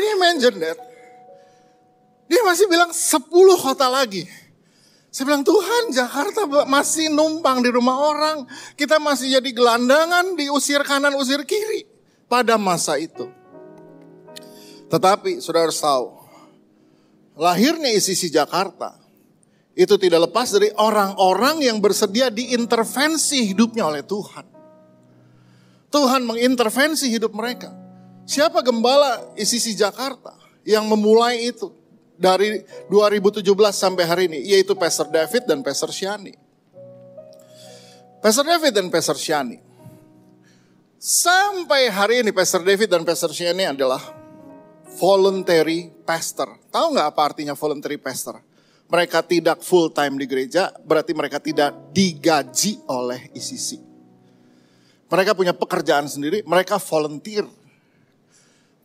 [0.00, 0.78] You imagine that?
[2.30, 3.28] Dia masih bilang 10
[3.60, 4.24] kota lagi.
[5.10, 8.46] Saya bilang Tuhan Jakarta masih numpang di rumah orang.
[8.78, 11.82] Kita masih jadi gelandangan diusir kanan usir kiri
[12.30, 13.26] pada masa itu.
[14.86, 16.14] Tetapi saudara harus tahu.
[17.34, 18.94] Lahirnya ICC Jakarta
[19.74, 24.46] itu tidak lepas dari orang-orang yang bersedia diintervensi hidupnya oleh Tuhan.
[25.90, 27.79] Tuhan mengintervensi hidup mereka.
[28.26, 31.72] Siapa gembala ICC Jakarta yang memulai itu
[32.20, 32.60] dari
[32.92, 33.40] 2017
[33.72, 36.36] sampai hari ini, yaitu Pastor David dan Pastor Shani.
[38.20, 39.56] Pastor David dan Pastor Shani.
[41.00, 44.20] Sampai hari ini Pastor David dan Pastor Shani adalah
[45.00, 46.60] voluntary pastor.
[46.68, 48.36] Tahu nggak apa artinya voluntary pastor?
[48.90, 53.80] Mereka tidak full time di gereja, berarti mereka tidak digaji oleh ICC.
[55.08, 57.48] Mereka punya pekerjaan sendiri, mereka volunteer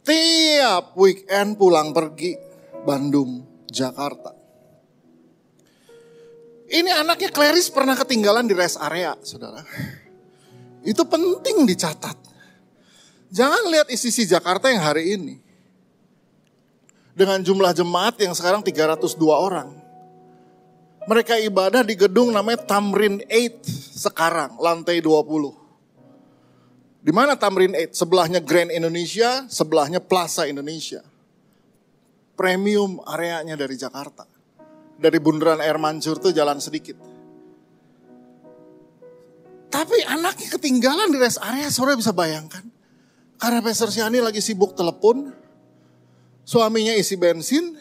[0.06, 2.38] tiap weekend pulang pergi
[2.86, 4.38] Bandung, Jakarta.
[6.70, 9.66] Ini anaknya Clarice pernah ketinggalan di rest area, saudara.
[10.86, 12.18] Itu penting dicatat.
[13.34, 15.36] Jangan lihat isi si Jakarta yang hari ini.
[17.18, 19.74] Dengan jumlah jemaat yang sekarang 302 orang.
[21.06, 23.66] Mereka ibadah di gedung namanya Tamrin 8
[23.98, 25.65] sekarang, lantai 20.
[27.06, 27.94] Di mana Tamrin 8?
[27.94, 31.06] Sebelahnya Grand Indonesia, sebelahnya Plaza Indonesia.
[32.34, 34.26] Premium areanya dari Jakarta.
[34.98, 36.98] Dari bundaran air mancur tuh jalan sedikit.
[39.70, 42.66] Tapi anaknya ketinggalan di rest area, sore bisa bayangkan.
[43.38, 45.30] Karena Pastor Siani lagi sibuk telepon,
[46.42, 47.76] suaminya isi bensin,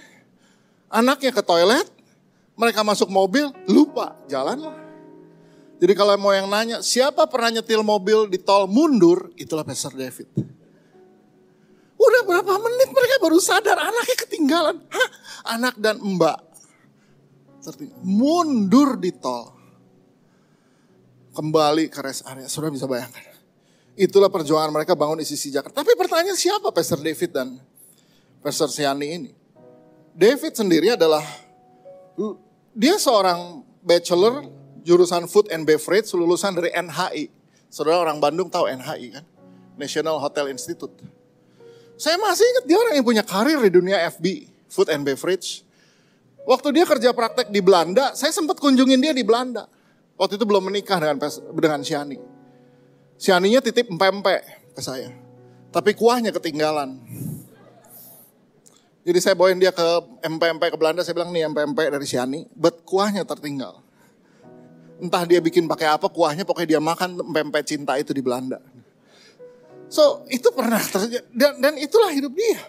[0.93, 1.87] anaknya ke toilet,
[2.61, 4.84] mereka masuk mobil, lupa, jalan lah.
[5.75, 10.31] Jadi kalau mau yang nanya, siapa pernah nyetil mobil di tol mundur, itulah Pastor David.
[11.99, 14.77] Udah berapa menit mereka baru sadar anaknya ketinggalan.
[14.93, 15.09] Hah?
[15.57, 16.39] Anak dan mbak.
[18.05, 19.51] Mundur di tol.
[21.35, 22.47] Kembali ke rest area.
[22.47, 23.35] Sudah bisa bayangkan.
[23.95, 25.83] Itulah perjuangan mereka bangun di sisi Jakarta.
[25.83, 27.59] Tapi pertanyaan siapa Pastor David dan
[28.43, 29.31] Pastor Siani ini?
[30.15, 31.23] David sendiri adalah,
[32.71, 34.47] dia seorang bachelor
[34.85, 37.33] jurusan Food and Beverage lulusan dari NHI.
[37.73, 39.25] Saudara orang Bandung tahu NHI kan?
[39.75, 40.94] National Hotel Institute.
[41.94, 45.62] Saya masih ingat dia orang yang punya karir di dunia FB, food and beverage.
[46.44, 49.70] Waktu dia kerja praktek di Belanda, saya sempat kunjungin dia di Belanda.
[50.18, 51.18] Waktu itu belum menikah dengan
[51.55, 52.18] dengan Siani.
[53.14, 55.11] Sianinya titip empek-empek ke saya.
[55.70, 56.99] Tapi kuahnya ketinggalan.
[59.05, 59.87] Jadi saya bawain dia ke
[60.25, 63.84] MP-MP ke Belanda, saya bilang nih MP-MP dari Siani, but kuahnya tertinggal.
[65.03, 68.63] Entah dia bikin pakai apa, kuahnya pokoknya dia makan MP-MP cinta itu di Belanda.
[69.91, 72.63] So itu pernah terjadi, dan, dan itulah hidup dia.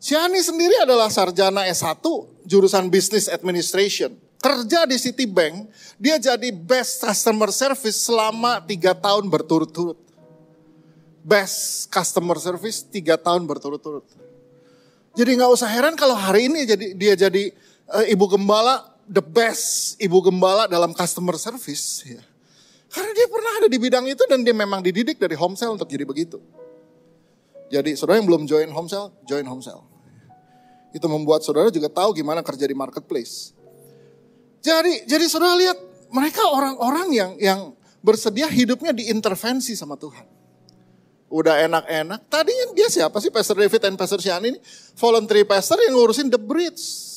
[0.00, 2.00] Siani sendiri adalah sarjana S1,
[2.48, 4.16] jurusan Business Administration.
[4.40, 5.68] Kerja di Citibank,
[6.00, 10.00] dia jadi best customer service selama tiga tahun berturut-turut.
[11.20, 14.08] Best customer service tiga tahun berturut-turut.
[15.12, 17.52] Jadi nggak usah heran kalau hari ini jadi dia jadi
[17.92, 22.06] uh, ibu gembala the best ibu gembala dalam customer service.
[22.06, 22.22] Ya.
[22.90, 26.06] Karena dia pernah ada di bidang itu dan dia memang dididik dari Homesell untuk jadi
[26.06, 26.38] begitu.
[27.70, 29.82] Jadi saudara yang belum join Homesell, join Homesell.
[30.94, 33.54] Itu membuat saudara juga tahu gimana kerja di marketplace.
[34.62, 35.78] Jadi jadi saudara lihat
[36.10, 37.60] mereka orang-orang yang yang
[38.02, 40.26] bersedia hidupnya diintervensi sama Tuhan
[41.30, 42.26] udah enak-enak.
[42.26, 44.58] Tadinya dia siapa sih Pastor David dan Pastor Sian ini?
[44.98, 47.09] Voluntary pastor yang ngurusin the bridge.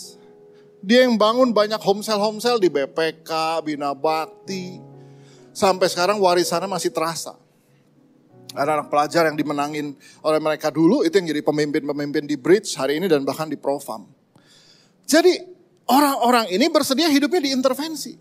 [0.83, 3.31] Dia yang bangun banyak homesel-homesel di BPK,
[3.63, 4.83] Bina Bakti.
[5.55, 7.39] Sampai sekarang warisannya masih terasa.
[8.51, 13.07] Anak-anak pelajar yang dimenangin oleh mereka dulu itu yang jadi pemimpin-pemimpin di bridge hari ini
[13.07, 14.03] dan bahkan di profam.
[15.07, 15.39] Jadi
[15.87, 18.19] orang-orang ini bersedia hidupnya diintervensi.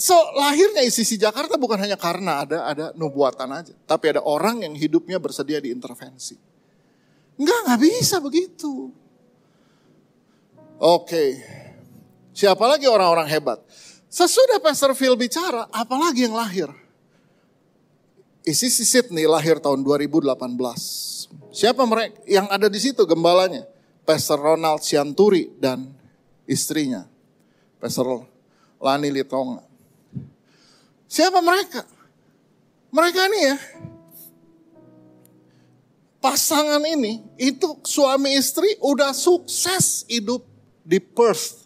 [0.00, 4.72] So lahirnya ICC Jakarta bukan hanya karena ada ada nubuatan aja, tapi ada orang yang
[4.72, 6.40] hidupnya bersedia diintervensi.
[7.36, 9.03] Enggak, nggak bisa begitu.
[10.82, 11.38] Oke,
[12.34, 13.62] siapa lagi orang-orang hebat?
[14.10, 16.70] Sesudah Pastor Phil bicara, apalagi yang lahir?
[18.42, 20.34] ICC Sydney lahir tahun 2018.
[21.54, 23.64] Siapa mereka yang ada di situ gembalanya?
[24.04, 25.94] Pastor Ronald Sianturi dan
[26.44, 27.08] istrinya,
[27.80, 28.28] Pastor
[28.82, 29.64] Lani Litonga.
[31.08, 31.86] Siapa mereka?
[32.92, 33.56] Mereka ini ya,
[36.20, 40.53] pasangan ini itu suami istri udah sukses hidup
[40.84, 41.64] di Perth.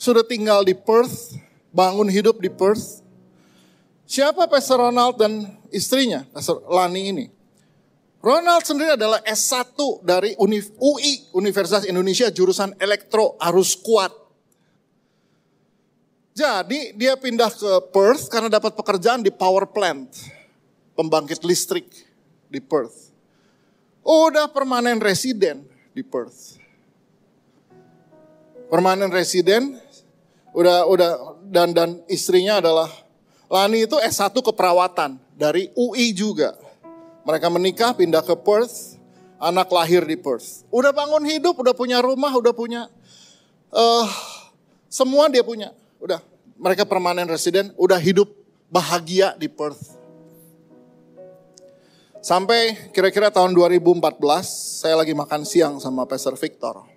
[0.00, 1.36] Sudah tinggal di Perth,
[1.70, 3.04] bangun hidup di Perth.
[4.08, 7.26] Siapa Pastor Ronald dan istrinya, Pastor Lani ini?
[8.24, 10.34] Ronald sendiri adalah S1 dari
[10.80, 14.10] UI, Universitas Indonesia, jurusan elektro arus kuat.
[16.36, 20.10] Jadi dia pindah ke Perth karena dapat pekerjaan di power plant.
[20.98, 21.86] Pembangkit listrik
[22.50, 23.14] di Perth.
[24.04, 26.65] Udah permanen residen di Perth.
[28.66, 29.78] Permanen residen,
[30.50, 31.10] udah udah
[31.46, 32.90] dan dan istrinya adalah
[33.46, 36.58] Lani itu S1 keperawatan dari UI juga.
[37.22, 38.98] Mereka menikah pindah ke Perth,
[39.38, 40.66] anak lahir di Perth.
[40.74, 42.90] Udah bangun hidup, udah punya rumah, udah punya
[43.70, 44.06] uh,
[44.90, 45.70] semua dia punya
[46.02, 46.18] udah
[46.58, 48.26] mereka permanen residen, udah hidup
[48.66, 49.94] bahagia di Perth.
[52.18, 54.02] Sampai kira-kira tahun 2014,
[54.82, 56.95] saya lagi makan siang sama Pastor Victor.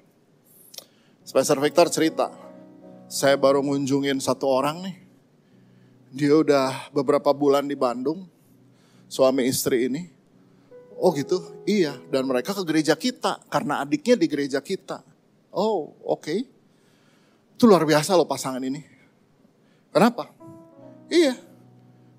[1.29, 2.33] Pastor Victor cerita,
[3.05, 4.97] saya baru ngunjungin satu orang nih.
[6.09, 8.25] Dia udah beberapa bulan di Bandung,
[9.05, 10.09] suami istri ini.
[10.97, 11.37] Oh gitu,
[11.69, 11.93] iya.
[12.09, 15.05] Dan mereka ke gereja kita, karena adiknya di gereja kita.
[15.53, 16.25] Oh oke.
[16.25, 16.39] Okay.
[17.53, 18.81] Itu luar biasa loh pasangan ini.
[19.93, 20.33] Kenapa?
[21.13, 21.37] Iya,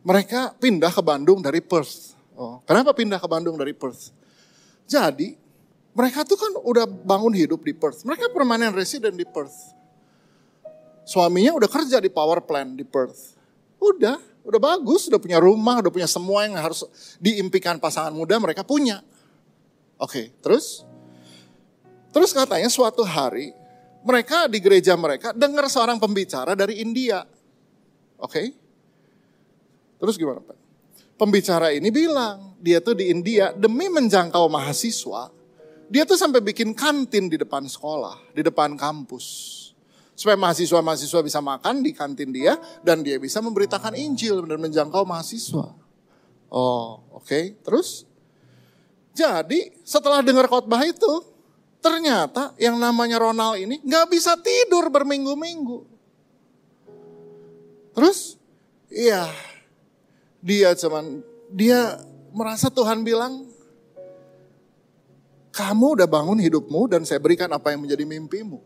[0.07, 2.15] mereka pindah ke Bandung dari Perth.
[2.39, 4.15] Oh, kenapa pindah ke Bandung dari Perth?
[4.87, 5.35] Jadi,
[5.91, 8.07] mereka tuh kan udah bangun hidup di Perth.
[8.07, 9.75] Mereka permanen resident di Perth.
[11.03, 13.35] Suaminya udah kerja di power plant di Perth.
[13.83, 16.87] Udah, udah bagus, udah punya rumah, udah punya semua yang harus
[17.19, 19.03] diimpikan pasangan muda mereka punya.
[19.99, 20.87] Oke, terus?
[22.15, 23.51] Terus katanya suatu hari
[24.07, 27.27] mereka di gereja mereka dengar seorang pembicara dari India.
[28.21, 28.31] Oke.
[28.31, 28.47] Okay?
[30.01, 30.57] Terus gimana Pak?
[31.21, 35.29] Pembicara ini bilang, dia tuh di India demi menjangkau mahasiswa,
[35.91, 39.59] dia tuh sampai bikin kantin di depan sekolah, di depan kampus.
[40.15, 42.55] Supaya mahasiswa-mahasiswa bisa makan di kantin dia
[42.87, 45.75] dan dia bisa memberitakan Injil dan menjangkau mahasiswa.
[46.47, 47.27] Oh, oke.
[47.27, 47.59] Okay.
[47.67, 48.07] Terus?
[49.11, 51.27] Jadi setelah dengar khotbah itu,
[51.83, 55.91] ternyata yang namanya Ronald ini nggak bisa tidur berminggu-minggu.
[57.91, 58.39] Terus,
[58.87, 59.27] iya,
[60.39, 61.99] dia cuman, dia
[62.31, 63.50] merasa Tuhan bilang,
[65.51, 68.63] kamu udah bangun hidupmu dan saya berikan apa yang menjadi mimpimu.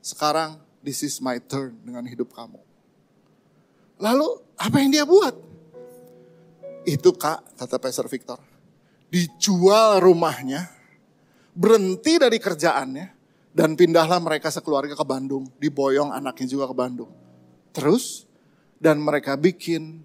[0.00, 2.60] Sekarang, this is my turn dengan hidup kamu.
[4.00, 5.36] Lalu, apa yang dia buat?
[6.88, 8.40] Itu kak, kata Pastor Victor.
[9.12, 10.72] Dijual rumahnya,
[11.52, 13.06] berhenti dari kerjaannya,
[13.52, 15.52] dan pindahlah mereka sekeluarga ke Bandung.
[15.60, 17.12] Diboyong anaknya juga ke Bandung.
[17.76, 18.24] Terus,
[18.80, 20.00] dan mereka bikin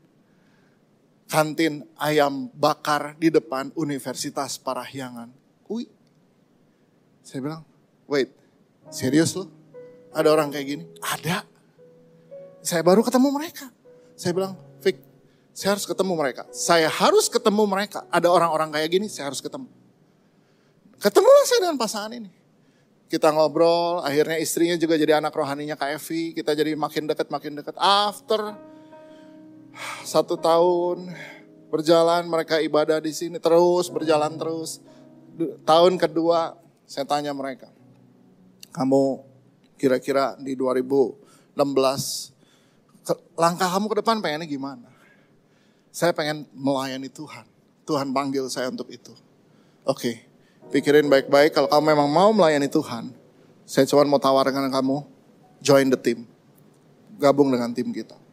[1.26, 5.30] kantin ayam bakar di depan Universitas Parahyangan.
[5.66, 5.90] Wih,
[7.26, 7.62] saya bilang,
[8.06, 8.30] wait,
[8.94, 9.50] serius lo?
[10.14, 10.84] Ada orang kayak gini?
[11.02, 11.44] Ada.
[12.62, 13.68] Saya baru ketemu mereka.
[14.16, 14.98] Saya bilang, Vic,
[15.52, 16.44] saya harus ketemu mereka.
[16.56, 18.08] Saya harus ketemu mereka.
[18.08, 19.68] Ada orang-orang kayak gini, saya harus ketemu.
[21.02, 22.32] Ketemulah saya dengan pasangan ini.
[23.06, 26.34] Kita ngobrol, akhirnya istrinya juga jadi anak rohaninya Evi.
[26.34, 27.76] Kita jadi makin dekat, makin dekat.
[27.78, 28.56] After
[30.08, 31.12] satu tahun
[31.70, 34.80] berjalan, mereka ibadah di sini terus, berjalan terus.
[35.68, 36.56] Tahun kedua,
[36.88, 37.68] saya tanya mereka,
[38.72, 39.20] kamu
[39.76, 42.32] kira-kira di 2016
[43.36, 44.88] langkah kamu ke depan pengennya gimana?
[45.92, 47.46] Saya pengen melayani Tuhan.
[47.86, 49.14] Tuhan panggil saya untuk itu.
[49.86, 50.26] Oke,
[50.74, 53.14] pikirin baik-baik kalau kamu memang mau melayani Tuhan.
[53.68, 55.06] Saya cuma mau tawarkan kamu,
[55.62, 56.26] join the team.
[57.22, 58.25] Gabung dengan tim kita.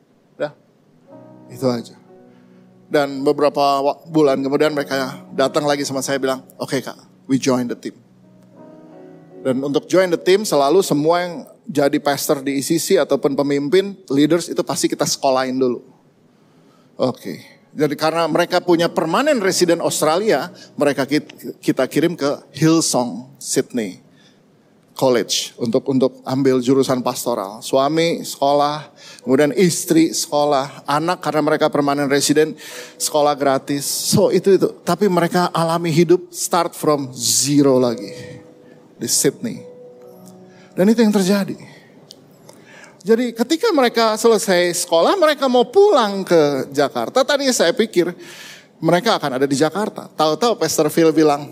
[1.53, 1.95] Itu aja.
[2.93, 6.97] Dan beberapa bulan kemudian mereka datang lagi sama saya bilang, oke okay, kak,
[7.29, 7.97] we join the team.
[9.43, 11.35] Dan untuk join the team selalu semua yang
[11.65, 15.81] jadi pastor di ICC ataupun pemimpin, leaders itu pasti kita sekolahin dulu.
[17.01, 17.17] Oke.
[17.17, 17.39] Okay.
[17.73, 21.09] Jadi karena mereka punya permanen resident Australia, mereka
[21.65, 24.05] kita kirim ke Hillsong Sydney
[24.93, 27.65] College untuk untuk ambil jurusan pastoral.
[27.65, 28.93] Suami sekolah,
[29.25, 32.53] kemudian istri sekolah, anak karena mereka permanen resident
[33.01, 33.89] sekolah gratis.
[33.89, 34.69] So itu itu.
[34.85, 38.13] Tapi mereka alami hidup start from zero lagi
[39.01, 39.65] di Sydney.
[40.77, 41.57] Dan itu yang terjadi.
[43.03, 47.27] Jadi ketika mereka selesai sekolah, mereka mau pulang ke Jakarta.
[47.27, 48.13] Tadi saya pikir
[48.79, 50.07] mereka akan ada di Jakarta.
[50.07, 51.51] Tahu-tahu Pastor Phil bilang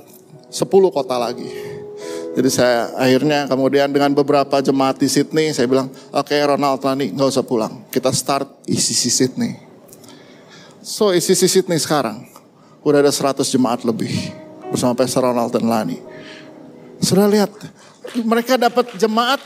[0.50, 1.79] 10 kota lagi.
[2.30, 7.10] Jadi saya akhirnya kemudian dengan beberapa jemaat di Sydney, saya bilang, oke okay, Ronald Lani
[7.10, 7.86] nggak usah pulang.
[7.90, 9.58] Kita start ICC Sydney.
[10.80, 12.30] So ICC Sydney sekarang
[12.86, 14.14] udah ada 100 jemaat lebih
[14.70, 15.98] bersama Pastor Ronald dan Lani.
[17.02, 17.50] Sudah lihat
[18.22, 19.42] mereka dapat jemaat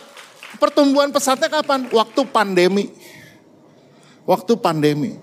[0.60, 1.88] pertumbuhan pesatnya kapan?
[1.88, 2.92] Waktu pandemi.
[4.28, 5.16] Waktu pandemi.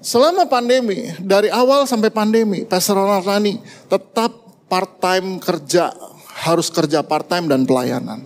[0.00, 4.32] Selama pandemi, dari awal sampai pandemi, Pastor Ronald Rani tetap
[4.64, 5.92] part-time kerja,
[6.40, 8.24] harus kerja part-time dan pelayanan.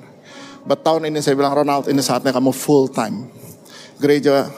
[0.64, 3.28] But tahun ini saya bilang, Ronald ini saatnya kamu full-time.
[4.00, 4.48] Gereja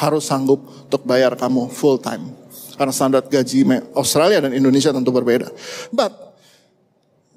[0.00, 2.34] harus sanggup untuk bayar kamu full-time.
[2.74, 3.62] Karena standar gaji
[3.94, 5.46] Australia dan Indonesia tentu berbeda.
[5.94, 6.10] But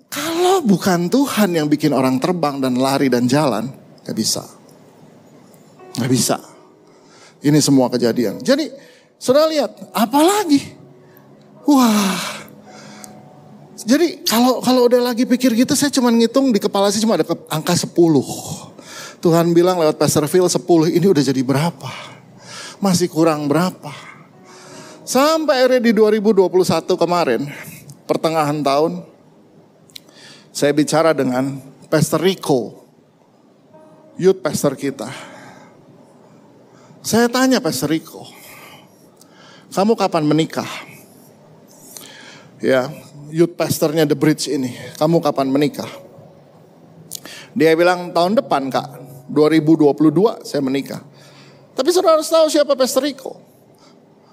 [0.09, 3.69] kalau bukan Tuhan yang bikin orang terbang dan lari dan jalan,
[4.01, 4.41] gak bisa.
[5.99, 6.41] Gak bisa.
[7.43, 8.41] Ini semua kejadian.
[8.41, 8.71] Jadi,
[9.21, 10.73] saudara lihat, apalagi?
[11.69, 12.36] Wah,
[13.85, 17.27] jadi kalau kalau udah lagi pikir gitu, saya cuma ngitung di kepala saya cuma ada
[17.53, 17.93] angka 10.
[19.21, 21.89] Tuhan bilang lewat Pastor Phil 10, ini udah jadi berapa?
[22.81, 23.93] Masih kurang berapa?
[25.05, 26.49] Sampai akhirnya di 2021
[26.97, 27.41] kemarin,
[28.09, 29.05] pertengahan tahun,
[30.53, 32.81] saya bicara dengan Pastor Rico,
[34.17, 35.07] youth pastor kita.
[37.05, 38.25] Saya tanya Pastor Rico,
[39.69, 40.96] kamu kapan menikah?
[42.57, 42.89] Ya,
[43.29, 45.89] youth pastornya The Bridge ini, kamu kapan menikah?
[47.53, 48.87] Dia bilang tahun depan kak,
[49.29, 51.01] 2022 saya menikah.
[51.77, 53.37] Tapi saudara harus tahu siapa Pastor Rico.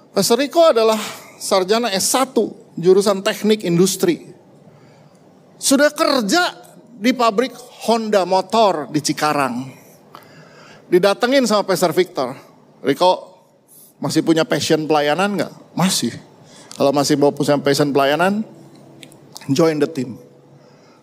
[0.09, 0.97] Pastor Rico adalah
[1.37, 2.33] sarjana S1,
[2.81, 4.33] jurusan teknik industri.
[5.61, 6.57] Sudah kerja
[6.97, 7.53] di pabrik
[7.85, 9.69] Honda motor di Cikarang.
[10.89, 12.33] Didatengin sama Pastor Victor.
[12.81, 13.37] Riko
[14.01, 15.53] masih punya passion pelayanan nggak?
[15.77, 16.34] Masih.
[16.75, 18.43] Kalau masih mau punya passion pelayanan,
[19.47, 20.19] join the team.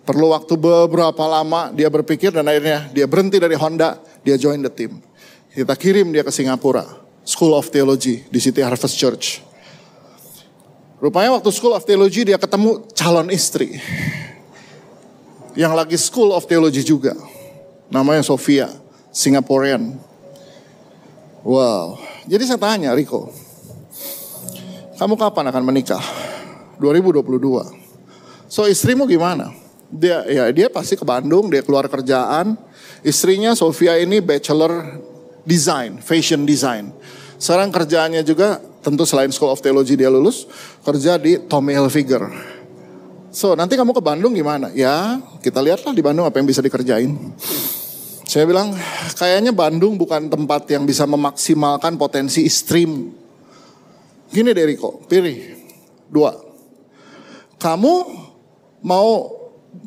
[0.04, 4.68] Perlu waktu beberapa lama dia berpikir dan akhirnya dia berhenti dari Honda, dia join the
[4.68, 5.00] team.
[5.52, 6.85] Kita kirim dia ke Singapura,
[7.25, 9.40] School of Theology di City Harvest Church.
[11.00, 13.81] Rupanya waktu School of Theology dia ketemu calon istri
[15.52, 17.16] yang lagi School of Theology juga.
[17.92, 18.73] Namanya Sofia,
[19.12, 20.00] Singaporean.
[21.44, 22.00] Wow.
[22.25, 23.29] Jadi saya tanya Riko,
[25.03, 26.05] kamu kapan akan menikah?
[26.79, 27.27] 2022.
[28.46, 29.50] So istrimu gimana?
[29.90, 32.55] Dia ya dia pasti ke Bandung, dia keluar kerjaan.
[33.03, 35.03] Istrinya Sofia ini bachelor
[35.42, 36.94] design, fashion design.
[37.35, 40.46] Sekarang kerjaannya juga tentu selain School of Theology dia lulus,
[40.87, 42.31] kerja di Tommy Hilfiger
[43.33, 44.71] So nanti kamu ke Bandung gimana?
[44.71, 47.17] Ya kita lihatlah di Bandung apa yang bisa dikerjain.
[48.29, 48.77] Saya bilang
[49.19, 53.21] kayaknya Bandung bukan tempat yang bisa memaksimalkan potensi istrim.
[54.33, 55.60] Gini deh Riko, pilih
[56.08, 56.33] dua.
[57.60, 57.94] Kamu
[58.80, 59.38] mau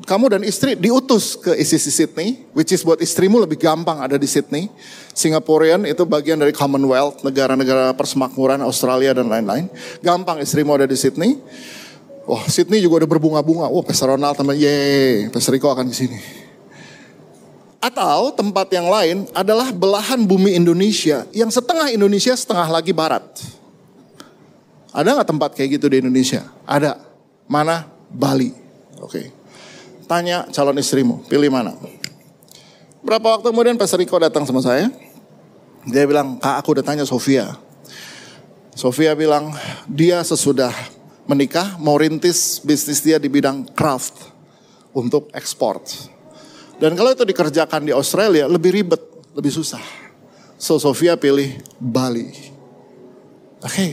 [0.06, 4.26] kamu dan istri diutus ke ICC Sydney, which is buat istrimu lebih gampang ada di
[4.30, 4.70] Sydney.
[5.14, 9.70] Singaporean itu bagian dari Commonwealth, negara-negara persemakmuran Australia dan lain-lain.
[10.02, 11.38] Gampang istrimu ada di Sydney.
[12.26, 13.70] Wah, Sydney juga udah berbunga-bunga.
[13.70, 16.18] Wah, Pastor Ronald teman, yeay, Pastor Rico akan ke sini.
[17.78, 23.22] Atau tempat yang lain adalah belahan bumi Indonesia yang setengah Indonesia, setengah lagi barat.
[24.96, 26.48] Ada nggak tempat kayak gitu di Indonesia?
[26.64, 26.96] Ada.
[27.52, 27.84] Mana?
[28.08, 28.56] Bali.
[29.04, 29.12] Oke.
[29.12, 29.26] Okay.
[30.08, 31.76] Tanya calon istrimu, pilih mana?
[33.04, 34.88] Berapa waktu kemudian Pastor Riko datang sama saya.
[35.86, 37.60] Dia bilang, kak aku udah tanya Sofia.
[38.74, 39.52] Sofia bilang,
[39.86, 40.72] dia sesudah
[41.28, 44.32] menikah mau rintis bisnis dia di bidang craft
[44.96, 45.84] untuk ekspor.
[46.80, 49.02] Dan kalau itu dikerjakan di Australia lebih ribet,
[49.36, 49.82] lebih susah.
[50.56, 52.32] So Sofia pilih Bali.
[53.62, 53.92] Oke, okay.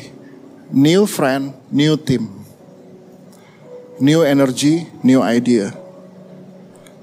[0.73, 2.33] New friend, new team.
[4.03, 5.71] New energy, new idea.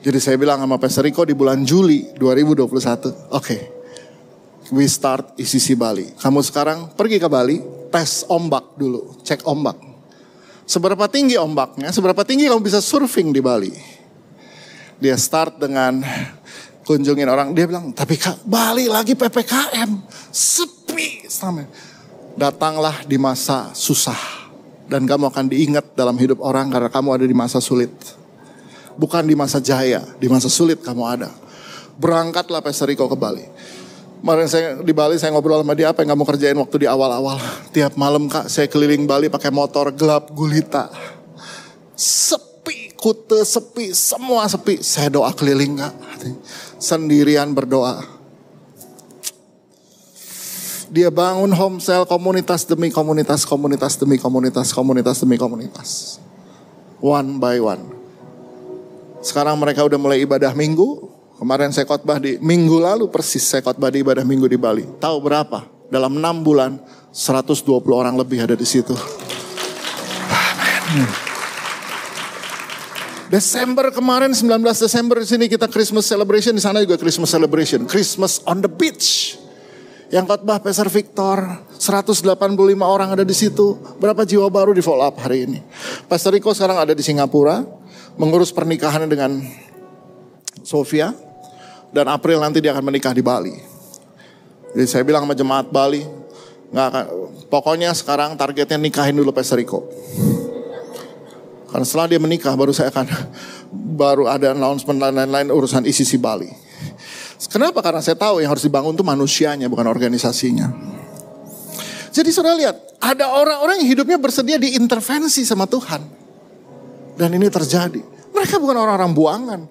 [0.03, 3.61] Jadi saya bilang sama Pastor Rico di bulan Juli 2021, oke, okay,
[4.74, 6.11] we start ICC Bali.
[6.17, 7.61] Kamu sekarang pergi ke Bali,
[7.93, 9.78] tes ombak dulu, cek ombak.
[10.63, 13.72] Seberapa tinggi ombaknya, seberapa tinggi kamu bisa surfing di Bali.
[14.99, 16.03] Dia start dengan
[16.84, 19.89] kunjungin orang, dia bilang, tapi kak Bali lagi PPKM,
[20.32, 21.28] sepi.
[21.28, 21.88] Sampai.
[22.39, 24.47] Datanglah di masa susah.
[24.87, 27.91] Dan kamu akan diingat dalam hidup orang karena kamu ada di masa sulit
[28.99, 31.31] bukan di masa jaya, di masa sulit kamu ada.
[31.95, 33.47] Berangkatlah Pastor Riko ke Bali.
[34.19, 37.39] Kemarin saya di Bali saya ngobrol sama dia apa yang kamu kerjain waktu di awal-awal.
[37.71, 40.91] Tiap malam kak saya keliling Bali pakai motor gelap gulita.
[41.95, 44.83] Sepi, kute sepi, semua sepi.
[44.83, 45.95] Saya doa keliling kak.
[46.75, 48.18] Sendirian berdoa.
[50.89, 56.17] Dia bangun home cell komunitas demi komunitas, komunitas demi komunitas, komunitas demi komunitas.
[56.99, 57.99] One by one
[59.19, 61.11] sekarang mereka udah mulai ibadah minggu.
[61.39, 64.83] Kemarin saya khotbah di minggu lalu persis saya khotbah di ibadah minggu di Bali.
[64.99, 65.63] Tahu berapa?
[65.87, 66.79] Dalam enam bulan
[67.15, 67.63] 120
[67.95, 68.91] orang lebih ada di situ.
[70.91, 71.07] Amen.
[73.29, 77.87] Desember kemarin 19 Desember di sini kita Christmas celebration di sana juga Christmas celebration.
[77.87, 79.37] Christmas on the beach.
[80.10, 81.38] Yang khotbah Pastor Victor,
[81.78, 82.26] 185
[82.82, 83.78] orang ada di situ.
[84.01, 85.62] Berapa jiwa baru di follow up hari ini?
[86.10, 87.62] Pastor Rico sekarang ada di Singapura,
[88.18, 89.38] mengurus pernikahan dengan
[90.66, 91.14] Sofia
[91.93, 93.53] dan April nanti dia akan menikah di Bali.
[94.74, 96.01] Jadi saya bilang sama jemaat Bali,
[96.74, 97.03] nggak akan,
[97.53, 99.86] pokoknya sekarang targetnya nikahin dulu Pastor Rico.
[101.70, 103.05] Karena setelah dia menikah baru saya akan
[104.01, 106.68] baru ada announcement lain-lain urusan ICC Bali.
[107.47, 107.79] Kenapa?
[107.79, 110.67] Karena saya tahu yang harus dibangun itu manusianya bukan organisasinya.
[112.11, 116.03] Jadi saudara lihat, ada orang-orang yang hidupnya bersedia diintervensi sama Tuhan.
[117.15, 118.03] Dan ini terjadi.
[118.35, 119.61] Mereka bukan orang-orang buangan.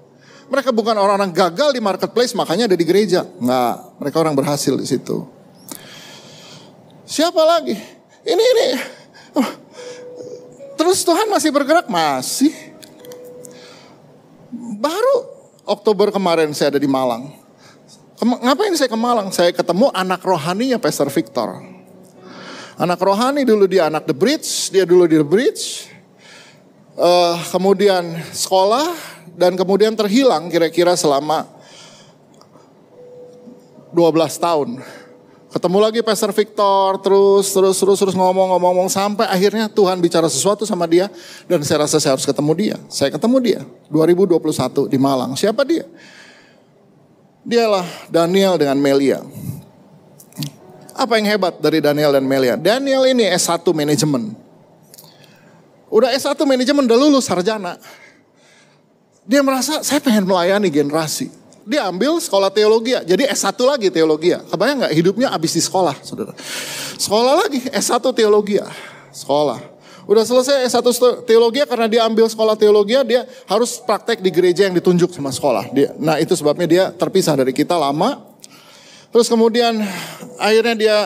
[0.48, 3.28] Mereka bukan orang-orang gagal di marketplace makanya ada di gereja.
[3.36, 5.28] Enggak, mereka orang berhasil di situ.
[7.04, 7.76] Siapa lagi?
[8.24, 8.66] Ini ini.
[9.36, 9.48] Oh.
[10.76, 11.88] Terus Tuhan masih bergerak?
[11.88, 12.52] Masih.
[14.80, 15.28] Baru
[15.68, 17.47] Oktober kemarin saya ada di Malang.
[18.18, 19.30] Ngapain saya ke Malang?
[19.30, 21.62] Saya ketemu anak rohaninya Pastor Victor.
[22.74, 25.86] Anak rohani dulu dia anak The Bridge, dia dulu di The Bridge
[26.98, 28.90] uh, kemudian sekolah
[29.38, 31.46] dan kemudian terhilang kira-kira selama
[33.94, 33.94] 12
[34.38, 34.68] tahun.
[35.48, 40.84] Ketemu lagi Pastor Victor, terus terus terus terus ngomong-ngomong sampai akhirnya Tuhan bicara sesuatu sama
[40.84, 41.08] dia
[41.48, 42.76] dan saya rasa saya harus ketemu dia.
[42.92, 45.32] Saya ketemu dia 2021 di Malang.
[45.38, 45.88] Siapa dia?
[47.48, 49.24] Dialah Daniel dengan Melia.
[50.92, 52.60] Apa yang hebat dari Daniel dan Melia?
[52.60, 54.36] Daniel ini S1 manajemen.
[55.88, 57.80] Udah S1 manajemen udah lulus sarjana.
[59.24, 61.32] Dia merasa saya pengen melayani generasi.
[61.64, 64.36] Dia ambil sekolah teologi, jadi S1 lagi teologi.
[64.36, 66.36] Kebayang nggak hidupnya habis di sekolah, saudara.
[67.00, 68.60] Sekolah lagi S1 teologi,
[69.12, 69.77] sekolah.
[70.08, 70.88] Udah selesai S1
[71.28, 75.68] teologi karena dia ambil sekolah teologi, dia harus praktek di gereja yang ditunjuk sama sekolah.
[75.68, 78.24] Dia, nah itu sebabnya dia terpisah dari kita lama.
[79.12, 79.84] Terus kemudian
[80.40, 80.96] akhirnya dia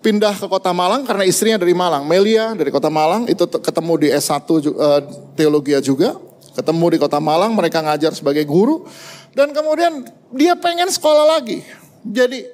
[0.00, 2.08] pindah ke kota Malang karena istrinya dari Malang.
[2.08, 5.00] Melia dari kota Malang itu ketemu di S1 uh, eh,
[5.36, 6.16] teologi juga.
[6.56, 8.88] Ketemu di kota Malang, mereka ngajar sebagai guru.
[9.36, 11.60] Dan kemudian dia pengen sekolah lagi.
[12.00, 12.48] Jadi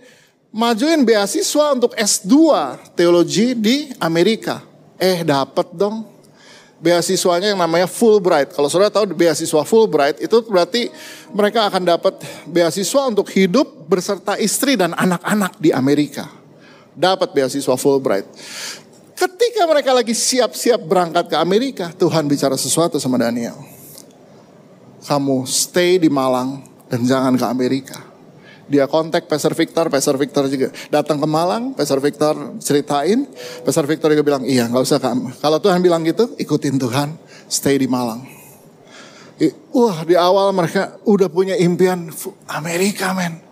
[0.50, 2.34] majuin beasiswa untuk S2
[2.98, 4.71] teologi di Amerika.
[5.02, 6.06] Eh dapat dong
[6.82, 8.54] beasiswanya yang namanya Fulbright.
[8.54, 10.90] Kalau saudara tahu beasiswa Fulbright itu berarti
[11.34, 16.26] mereka akan dapat beasiswa untuk hidup berserta istri dan anak-anak di Amerika
[16.94, 18.26] dapat beasiswa Fulbright.
[19.14, 23.54] Ketika mereka lagi siap-siap berangkat ke Amerika, Tuhan bicara sesuatu sama Daniel.
[25.06, 28.11] Kamu stay di Malang dan jangan ke Amerika.
[28.70, 33.26] Dia kontak Pastor Victor, Pastor Victor juga datang ke Malang, Pastor Victor ceritain,
[33.66, 35.34] Pastor Victor juga bilang, iya nggak usah kamu.
[35.42, 37.18] Kalau Tuhan bilang gitu, ikutin Tuhan,
[37.50, 38.22] stay di Malang.
[39.74, 42.14] Wah di awal mereka udah punya impian
[42.46, 43.42] Amerika men.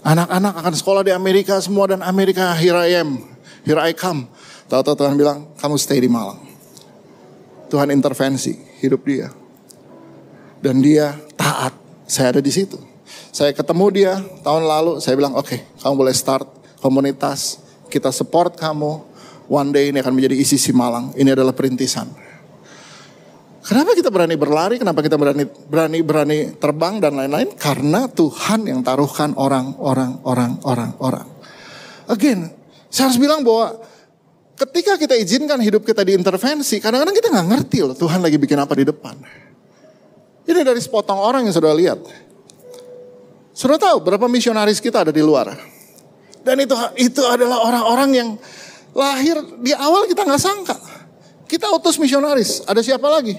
[0.00, 3.20] Anak-anak akan sekolah di Amerika semua dan Amerika here I am,
[3.68, 4.32] here I come.
[4.72, 6.40] Tahu-tahu Tuhan bilang, kamu stay di Malang.
[7.68, 9.28] Tuhan intervensi hidup dia.
[10.64, 11.76] Dan dia taat.
[12.08, 12.89] Saya ada di situ.
[13.30, 16.46] Saya ketemu dia tahun lalu, saya bilang, oke, okay, kamu boleh start
[16.82, 17.62] komunitas.
[17.86, 19.10] Kita support kamu.
[19.50, 21.10] One day ini akan menjadi isi si Malang.
[21.18, 22.06] Ini adalah perintisan.
[23.60, 24.80] Kenapa kita berani berlari?
[24.80, 27.54] Kenapa kita berani berani berani terbang dan lain-lain?
[27.58, 31.28] Karena Tuhan yang taruhkan orang-orang orang-orang orang.
[32.08, 32.50] Again,
[32.88, 33.78] saya harus bilang bahwa
[34.58, 38.72] ketika kita izinkan hidup kita diintervensi, kadang-kadang kita nggak ngerti loh Tuhan lagi bikin apa
[38.74, 39.14] di depan.
[40.48, 42.00] Ini dari sepotong orang yang sudah lihat.
[43.60, 45.52] Sudah tahu berapa misionaris kita ada di luar.
[46.40, 48.28] Dan itu itu adalah orang-orang yang
[48.96, 50.80] lahir di awal kita nggak sangka.
[51.44, 52.64] Kita utus misionaris.
[52.64, 53.36] Ada siapa lagi?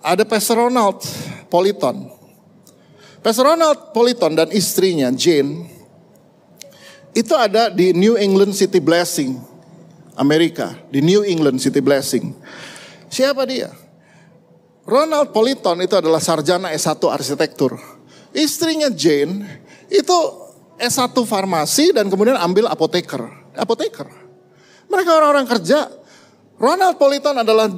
[0.00, 1.04] Ada Pastor Ronald
[1.52, 2.08] Politon.
[3.20, 5.68] Pastor Ronald Politon dan istrinya Jane
[7.12, 9.36] itu ada di New England City Blessing
[10.16, 12.32] Amerika, di New England City Blessing.
[13.12, 13.68] Siapa dia?
[14.88, 17.95] Ronald Politon itu adalah sarjana S1 arsitektur.
[18.36, 19.48] Istrinya Jane
[19.88, 20.16] itu
[20.76, 23.24] S1 farmasi dan kemudian ambil apoteker.
[23.56, 24.04] Apoteker.
[24.92, 25.88] Mereka orang-orang kerja.
[26.60, 27.68] Ronald Politon adalah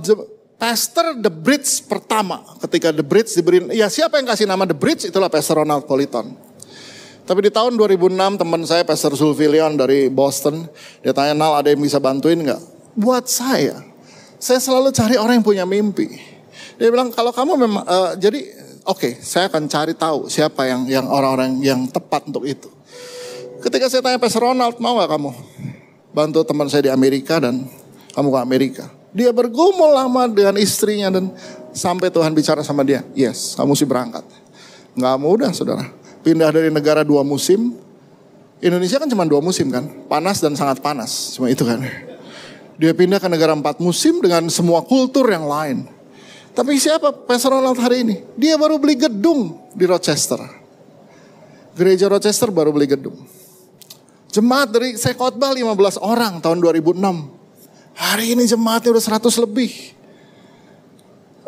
[0.58, 2.42] pastor The Bridge pertama.
[2.58, 6.34] Ketika The Bridge diberi, ya siapa yang kasih nama The Bridge itulah pastor Ronald Politon.
[7.28, 10.64] Tapi di tahun 2006 teman saya Pastor Sulfilion dari Boston,
[11.04, 12.56] dia tanya Nal ada yang bisa bantuin nggak?
[12.96, 13.84] Buat saya,
[14.40, 16.08] saya selalu cari orang yang punya mimpi.
[16.80, 18.48] Dia bilang kalau kamu memang uh, jadi
[18.88, 22.72] oke, okay, saya akan cari tahu siapa yang yang orang-orang yang tepat untuk itu.
[23.60, 25.30] Ketika saya tanya Pastor Ronald mau nggak kamu
[26.16, 27.68] bantu teman saya di Amerika dan
[28.16, 28.84] kamu ke Amerika?
[29.12, 31.28] Dia bergumul lama dengan istrinya dan
[31.76, 34.24] sampai Tuhan bicara sama dia, yes, kamu sih berangkat.
[34.96, 37.72] Nggak mudah, saudara pindah dari negara dua musim.
[38.58, 41.78] Indonesia kan cuma dua musim kan, panas dan sangat panas, cuma itu kan.
[42.78, 45.86] Dia pindah ke negara empat musim dengan semua kultur yang lain.
[46.58, 48.18] Tapi siapa Pastor Ronald hari ini?
[48.34, 50.42] Dia baru beli gedung di Rochester.
[51.78, 53.14] Gereja Rochester baru beli gedung.
[54.34, 56.98] Jemaat dari saya khotbah 15 orang tahun 2006.
[57.94, 59.70] Hari ini jemaatnya udah 100 lebih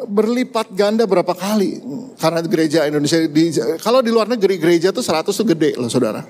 [0.07, 1.83] berlipat ganda berapa kali
[2.17, 3.53] karena gereja Indonesia di
[3.83, 6.25] kalau di luar negeri gereja tuh 100 tuh gede loh saudara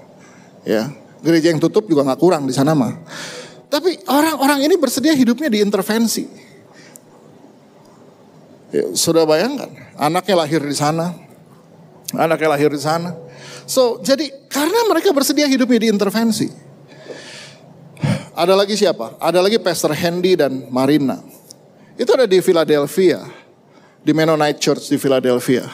[0.67, 0.91] ya
[1.23, 2.99] gereja yang tutup juga nggak kurang di sana mah
[3.71, 6.50] tapi orang-orang ini bersedia hidupnya diintervensi
[8.71, 11.15] ya, sudah bayangkan anaknya lahir di sana
[12.15, 13.15] anaknya lahir di sana
[13.67, 16.51] so jadi karena mereka bersedia hidupnya diintervensi
[18.35, 21.21] ada lagi siapa ada lagi Pastor Hendy dan Marina
[22.01, 23.41] itu ada di Philadelphia
[24.01, 25.69] di Mennonite Church di Philadelphia.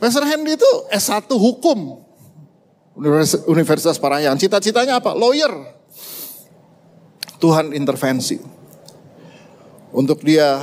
[0.00, 2.00] Pastor Hendy itu S1 hukum
[3.50, 4.40] Universitas Parahyangan.
[4.40, 5.12] Cita-citanya apa?
[5.12, 5.52] Lawyer.
[7.36, 8.40] Tuhan intervensi.
[9.90, 10.62] Untuk dia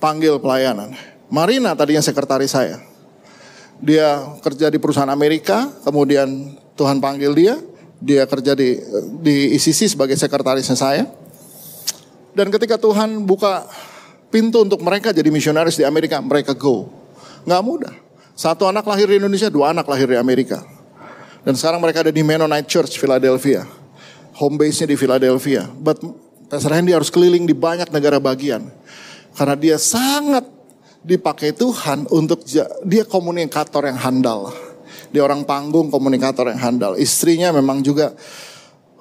[0.00, 0.96] panggil pelayanan.
[1.28, 2.80] Marina tadinya sekretaris saya.
[3.78, 7.54] Dia kerja di perusahaan Amerika, kemudian Tuhan panggil dia.
[7.98, 8.78] Dia kerja di
[9.20, 11.04] di ICC sebagai sekretarisnya saya.
[12.32, 13.66] Dan ketika Tuhan buka
[14.30, 16.88] pintu untuk mereka jadi misionaris di Amerika, mereka go.
[17.44, 17.94] Nggak mudah.
[18.38, 20.62] Satu anak lahir di Indonesia, dua anak lahir di Amerika.
[21.42, 23.66] Dan sekarang mereka ada di Mennonite Church, Philadelphia.
[24.38, 25.66] Home base-nya di Philadelphia.
[25.66, 25.98] But
[26.48, 28.72] Pastor Hendy harus keliling di banyak negara bagian.
[29.36, 30.48] Karena dia sangat
[31.04, 32.42] dipakai Tuhan untuk
[32.84, 34.50] dia komunikator yang handal.
[35.12, 36.92] Dia orang panggung komunikator yang handal.
[36.96, 38.16] Istrinya memang juga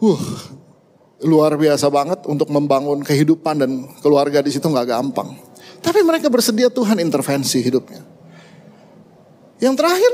[0.04, 0.22] uh,
[1.24, 3.72] luar biasa banget untuk membangun kehidupan dan
[4.04, 5.34] keluarga di situ nggak gampang.
[5.82, 8.04] Tapi mereka bersedia Tuhan intervensi hidupnya.
[9.58, 10.12] Yang terakhir,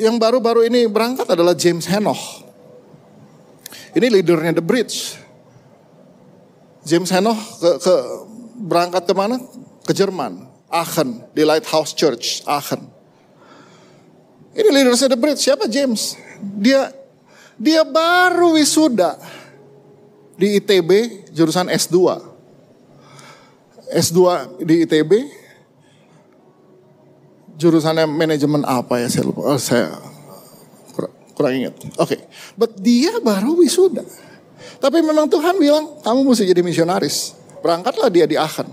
[0.00, 2.46] yang baru-baru ini berangkat adalah James Henoch.
[3.92, 5.18] Ini leadernya The Bridge.
[6.84, 7.94] James Henoch ke, ke
[8.64, 9.36] berangkat ke mana?
[9.84, 12.88] Ke Jerman, Aachen, di Lighthouse Church, Aachen.
[14.50, 15.40] Ini leadernya The Bridge.
[15.46, 16.18] Siapa James?
[16.40, 16.90] Dia
[17.60, 19.20] dia baru wisuda
[20.40, 21.96] di ITB jurusan S2.
[23.90, 24.18] S2
[24.64, 25.12] di ITB
[27.60, 29.40] jurusannya manajemen apa ya saya lupa.
[29.44, 29.92] Oh, saya
[30.96, 31.74] kurang, kurang ingat.
[31.76, 32.20] Oke, okay.
[32.56, 34.02] but dia baru wisuda.
[34.80, 37.36] Tapi memang Tuhan bilang, kamu mesti jadi misionaris.
[37.60, 38.68] Berangkatlah dia di Aachen.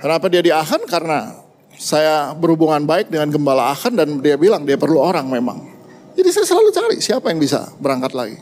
[0.00, 0.80] Kenapa dia di Aachen?
[0.88, 1.36] Karena
[1.76, 5.64] saya berhubungan baik dengan gembala Aachen dan dia bilang dia perlu orang memang.
[6.16, 8.38] Jadi saya selalu cari siapa yang bisa berangkat lagi.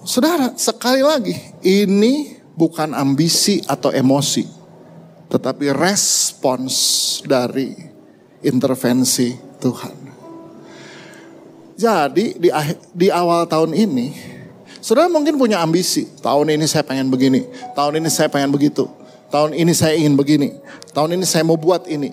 [0.00, 4.48] Saudara, sekali lagi, ini bukan ambisi atau emosi,
[5.28, 6.74] tetapi respons
[7.22, 7.76] dari
[8.40, 9.99] intervensi Tuhan.
[11.80, 12.48] Jadi di,
[12.92, 14.12] di awal tahun ini,
[14.84, 16.04] saudara mungkin punya ambisi.
[16.20, 18.84] Tahun ini saya pengen begini, tahun ini saya pengen begitu,
[19.32, 20.60] tahun ini saya ingin begini,
[20.92, 22.12] tahun ini saya mau buat ini.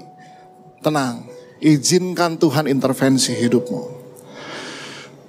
[0.80, 1.28] Tenang,
[1.60, 4.00] izinkan Tuhan intervensi hidupmu.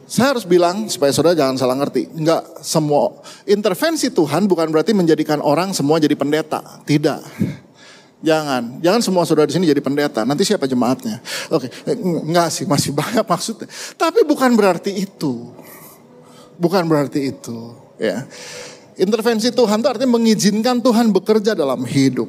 [0.09, 2.09] Saya harus bilang supaya saudara jangan salah ngerti.
[2.14, 6.62] Enggak semua intervensi Tuhan bukan berarti menjadikan orang semua jadi pendeta.
[6.86, 7.20] Tidak.
[8.18, 10.26] Jangan, jangan semua saudara di sini jadi pendeta.
[10.26, 11.22] Nanti siapa jemaatnya?
[11.54, 11.70] Oke,
[12.02, 13.70] enggak sih, masih banyak maksudnya.
[13.94, 15.54] Tapi bukan berarti itu.
[16.58, 18.26] Bukan berarti itu, ya.
[18.98, 22.26] Intervensi Tuhan itu artinya mengizinkan Tuhan bekerja dalam hidup.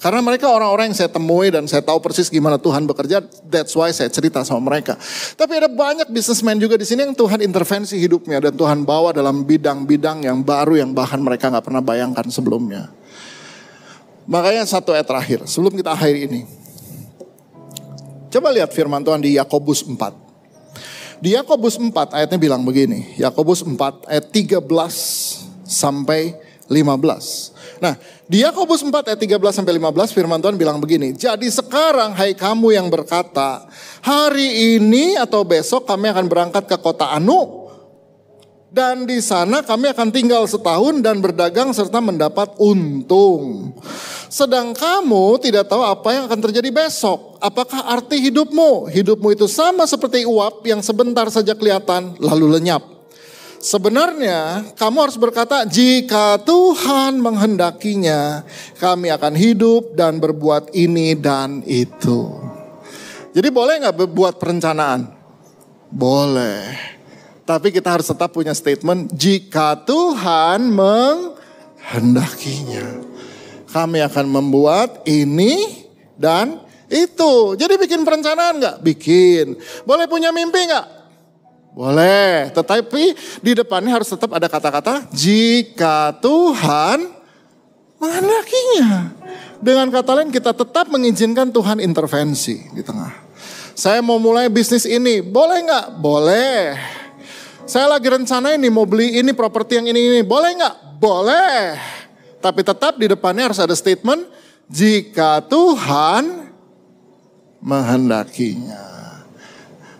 [0.00, 3.92] Karena mereka orang-orang yang saya temui dan saya tahu persis gimana Tuhan bekerja, that's why
[3.92, 4.96] saya cerita sama mereka.
[5.36, 9.44] Tapi ada banyak businessman juga di sini yang Tuhan intervensi hidupnya dan Tuhan bawa dalam
[9.44, 12.88] bidang-bidang yang baru yang bahkan mereka nggak pernah bayangkan sebelumnya.
[14.30, 16.46] Makanya satu ayat terakhir, sebelum kita akhiri ini.
[18.30, 19.98] Coba lihat firman Tuhan di Yakobus 4.
[21.18, 24.62] Di Yakobus 4 ayatnya bilang begini, Yakobus 4 ayat 13
[25.66, 26.38] sampai
[26.70, 27.82] 15.
[27.82, 27.98] Nah,
[28.30, 32.70] di Yakobus 4 ayat 13 sampai 15 firman Tuhan bilang begini, "Jadi sekarang hai kamu
[32.70, 33.66] yang berkata,
[33.98, 37.59] hari ini atau besok kami akan berangkat ke kota Anu
[38.70, 43.74] dan di sana kami akan tinggal setahun dan berdagang serta mendapat untung.
[44.30, 47.34] Sedang kamu tidak tahu apa yang akan terjadi besok.
[47.42, 48.86] Apakah arti hidupmu?
[48.86, 52.86] Hidupmu itu sama seperti uap yang sebentar saja kelihatan lalu lenyap.
[53.60, 58.46] Sebenarnya kamu harus berkata, jika Tuhan menghendakinya,
[58.80, 62.40] kami akan hidup dan berbuat ini dan itu.
[63.34, 65.10] Jadi boleh nggak berbuat perencanaan?
[65.90, 66.99] Boleh.
[67.50, 73.02] Tapi kita harus tetap punya statement, jika Tuhan menghendakinya.
[73.66, 75.82] Kami akan membuat ini
[76.14, 77.58] dan itu.
[77.58, 78.86] Jadi bikin perencanaan nggak?
[78.86, 79.58] Bikin.
[79.82, 80.86] Boleh punya mimpi nggak?
[81.74, 82.54] Boleh.
[82.54, 87.02] Tetapi di depannya harus tetap ada kata-kata, jika Tuhan
[87.98, 89.10] menghendakinya.
[89.58, 93.10] Dengan kata lain kita tetap mengizinkan Tuhan intervensi di tengah.
[93.74, 95.98] Saya mau mulai bisnis ini, boleh nggak?
[95.98, 96.99] Boleh.
[97.70, 100.20] Saya lagi rencana ini mau beli ini properti yang ini ini.
[100.26, 100.98] Boleh nggak?
[100.98, 101.78] Boleh.
[102.42, 104.26] Tapi tetap di depannya harus ada statement.
[104.66, 106.50] Jika Tuhan
[107.62, 108.90] menghendakinya.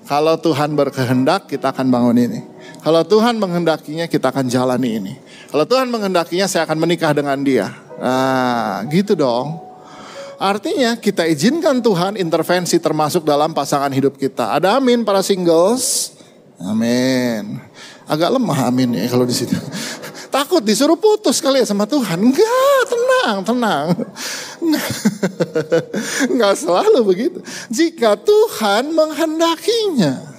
[0.03, 2.41] Kalau Tuhan berkehendak kita akan bangun ini.
[2.83, 5.15] Kalau Tuhan menghendakinya kita akan jalani ini.
[5.47, 7.71] Kalau Tuhan menghendakinya saya akan menikah dengan dia.
[8.03, 9.63] Nah gitu dong.
[10.43, 14.59] Artinya kita izinkan Tuhan intervensi termasuk dalam pasangan hidup kita.
[14.59, 16.10] Ada amin para singles.
[16.61, 17.57] Amin.
[18.05, 19.57] Agak lemah amin ya kalau di situ.
[20.35, 22.21] Takut disuruh putus kali ya sama Tuhan.
[22.21, 23.87] Enggak, tenang, tenang.
[26.31, 27.39] Enggak selalu begitu.
[27.73, 30.31] Jika Tuhan menghendakinya.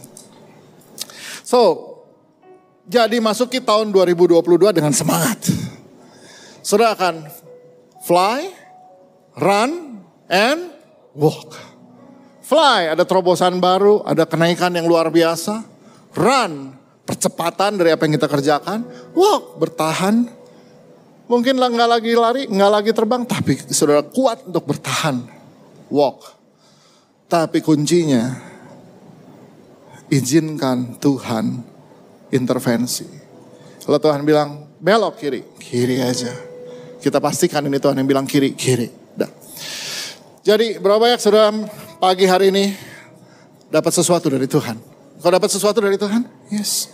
[1.43, 1.91] So,
[2.87, 5.43] jadi masuki tahun 2022 dengan semangat.
[6.63, 7.27] Sudah akan
[8.05, 8.47] fly,
[9.35, 9.99] run,
[10.31, 10.71] and
[11.11, 11.57] walk.
[12.47, 15.70] Fly, ada terobosan baru, ada kenaikan yang luar biasa
[16.15, 16.75] run,
[17.07, 20.27] percepatan dari apa yang kita kerjakan, walk, bertahan.
[21.31, 25.23] Mungkin nggak lagi lari, nggak lagi terbang, tapi saudara kuat untuk bertahan,
[25.87, 26.35] walk.
[27.31, 28.35] Tapi kuncinya,
[30.11, 31.63] izinkan Tuhan
[32.35, 33.07] intervensi.
[33.81, 36.35] Kalau Tuhan bilang belok kiri, kiri aja.
[37.01, 38.91] Kita pastikan ini Tuhan yang bilang kiri, kiri.
[39.15, 39.31] Dah.
[40.43, 41.49] Jadi berapa banyak saudara
[41.97, 42.75] pagi hari ini
[43.71, 44.90] dapat sesuatu dari Tuhan?
[45.21, 46.25] Kau dapat sesuatu dari Tuhan?
[46.49, 46.89] Yes.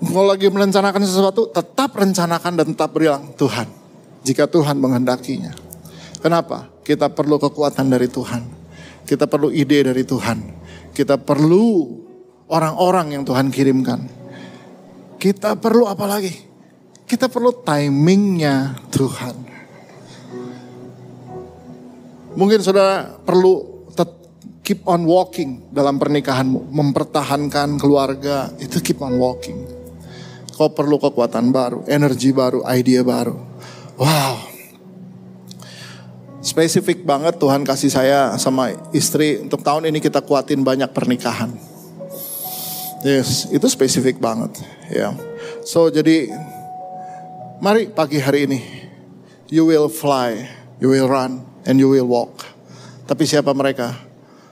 [0.00, 3.68] Kalau lagi merencanakan sesuatu, tetap rencanakan dan tetap bilang, Tuhan,
[4.24, 5.52] jika Tuhan menghendakinya.
[6.20, 6.68] Kenapa?
[6.84, 8.44] Kita perlu kekuatan dari Tuhan.
[9.08, 10.38] Kita perlu ide dari Tuhan.
[10.92, 11.88] Kita perlu
[12.52, 14.00] orang-orang yang Tuhan kirimkan.
[15.16, 16.32] Kita perlu apa lagi?
[17.08, 19.36] Kita perlu timingnya Tuhan.
[22.36, 23.69] Mungkin saudara perlu
[24.60, 29.58] keep on walking dalam pernikahanmu, mempertahankan keluarga, itu keep on walking.
[30.54, 33.36] Kau perlu kekuatan baru, energi baru, ide baru.
[33.96, 34.34] Wow.
[36.40, 41.52] Spesifik banget Tuhan kasih saya sama istri untuk tahun ini kita kuatin banyak pernikahan.
[43.04, 44.60] Yes, itu spesifik banget.
[44.92, 45.16] Ya.
[45.64, 46.32] So jadi
[47.60, 48.60] mari pagi hari ini
[49.52, 50.48] you will fly,
[50.80, 52.44] you will run, and you will walk.
[53.04, 54.09] Tapi siapa mereka?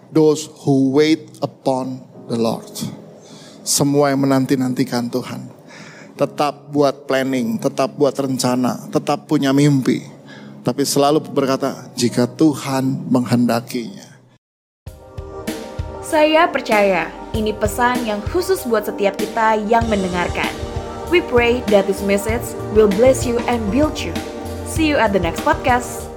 [0.09, 2.01] Those who wait upon
[2.33, 2.69] the Lord.
[3.61, 5.53] Semua yang menanti-nantikan Tuhan.
[6.17, 10.01] Tetap buat planning, tetap buat rencana, tetap punya mimpi.
[10.65, 14.09] Tapi selalu berkata, jika Tuhan menghendakinya.
[16.01, 20.49] Saya percaya ini pesan yang khusus buat setiap kita yang mendengarkan.
[21.13, 24.17] We pray that this message will bless you and build you.
[24.65, 26.08] See you at the next podcast.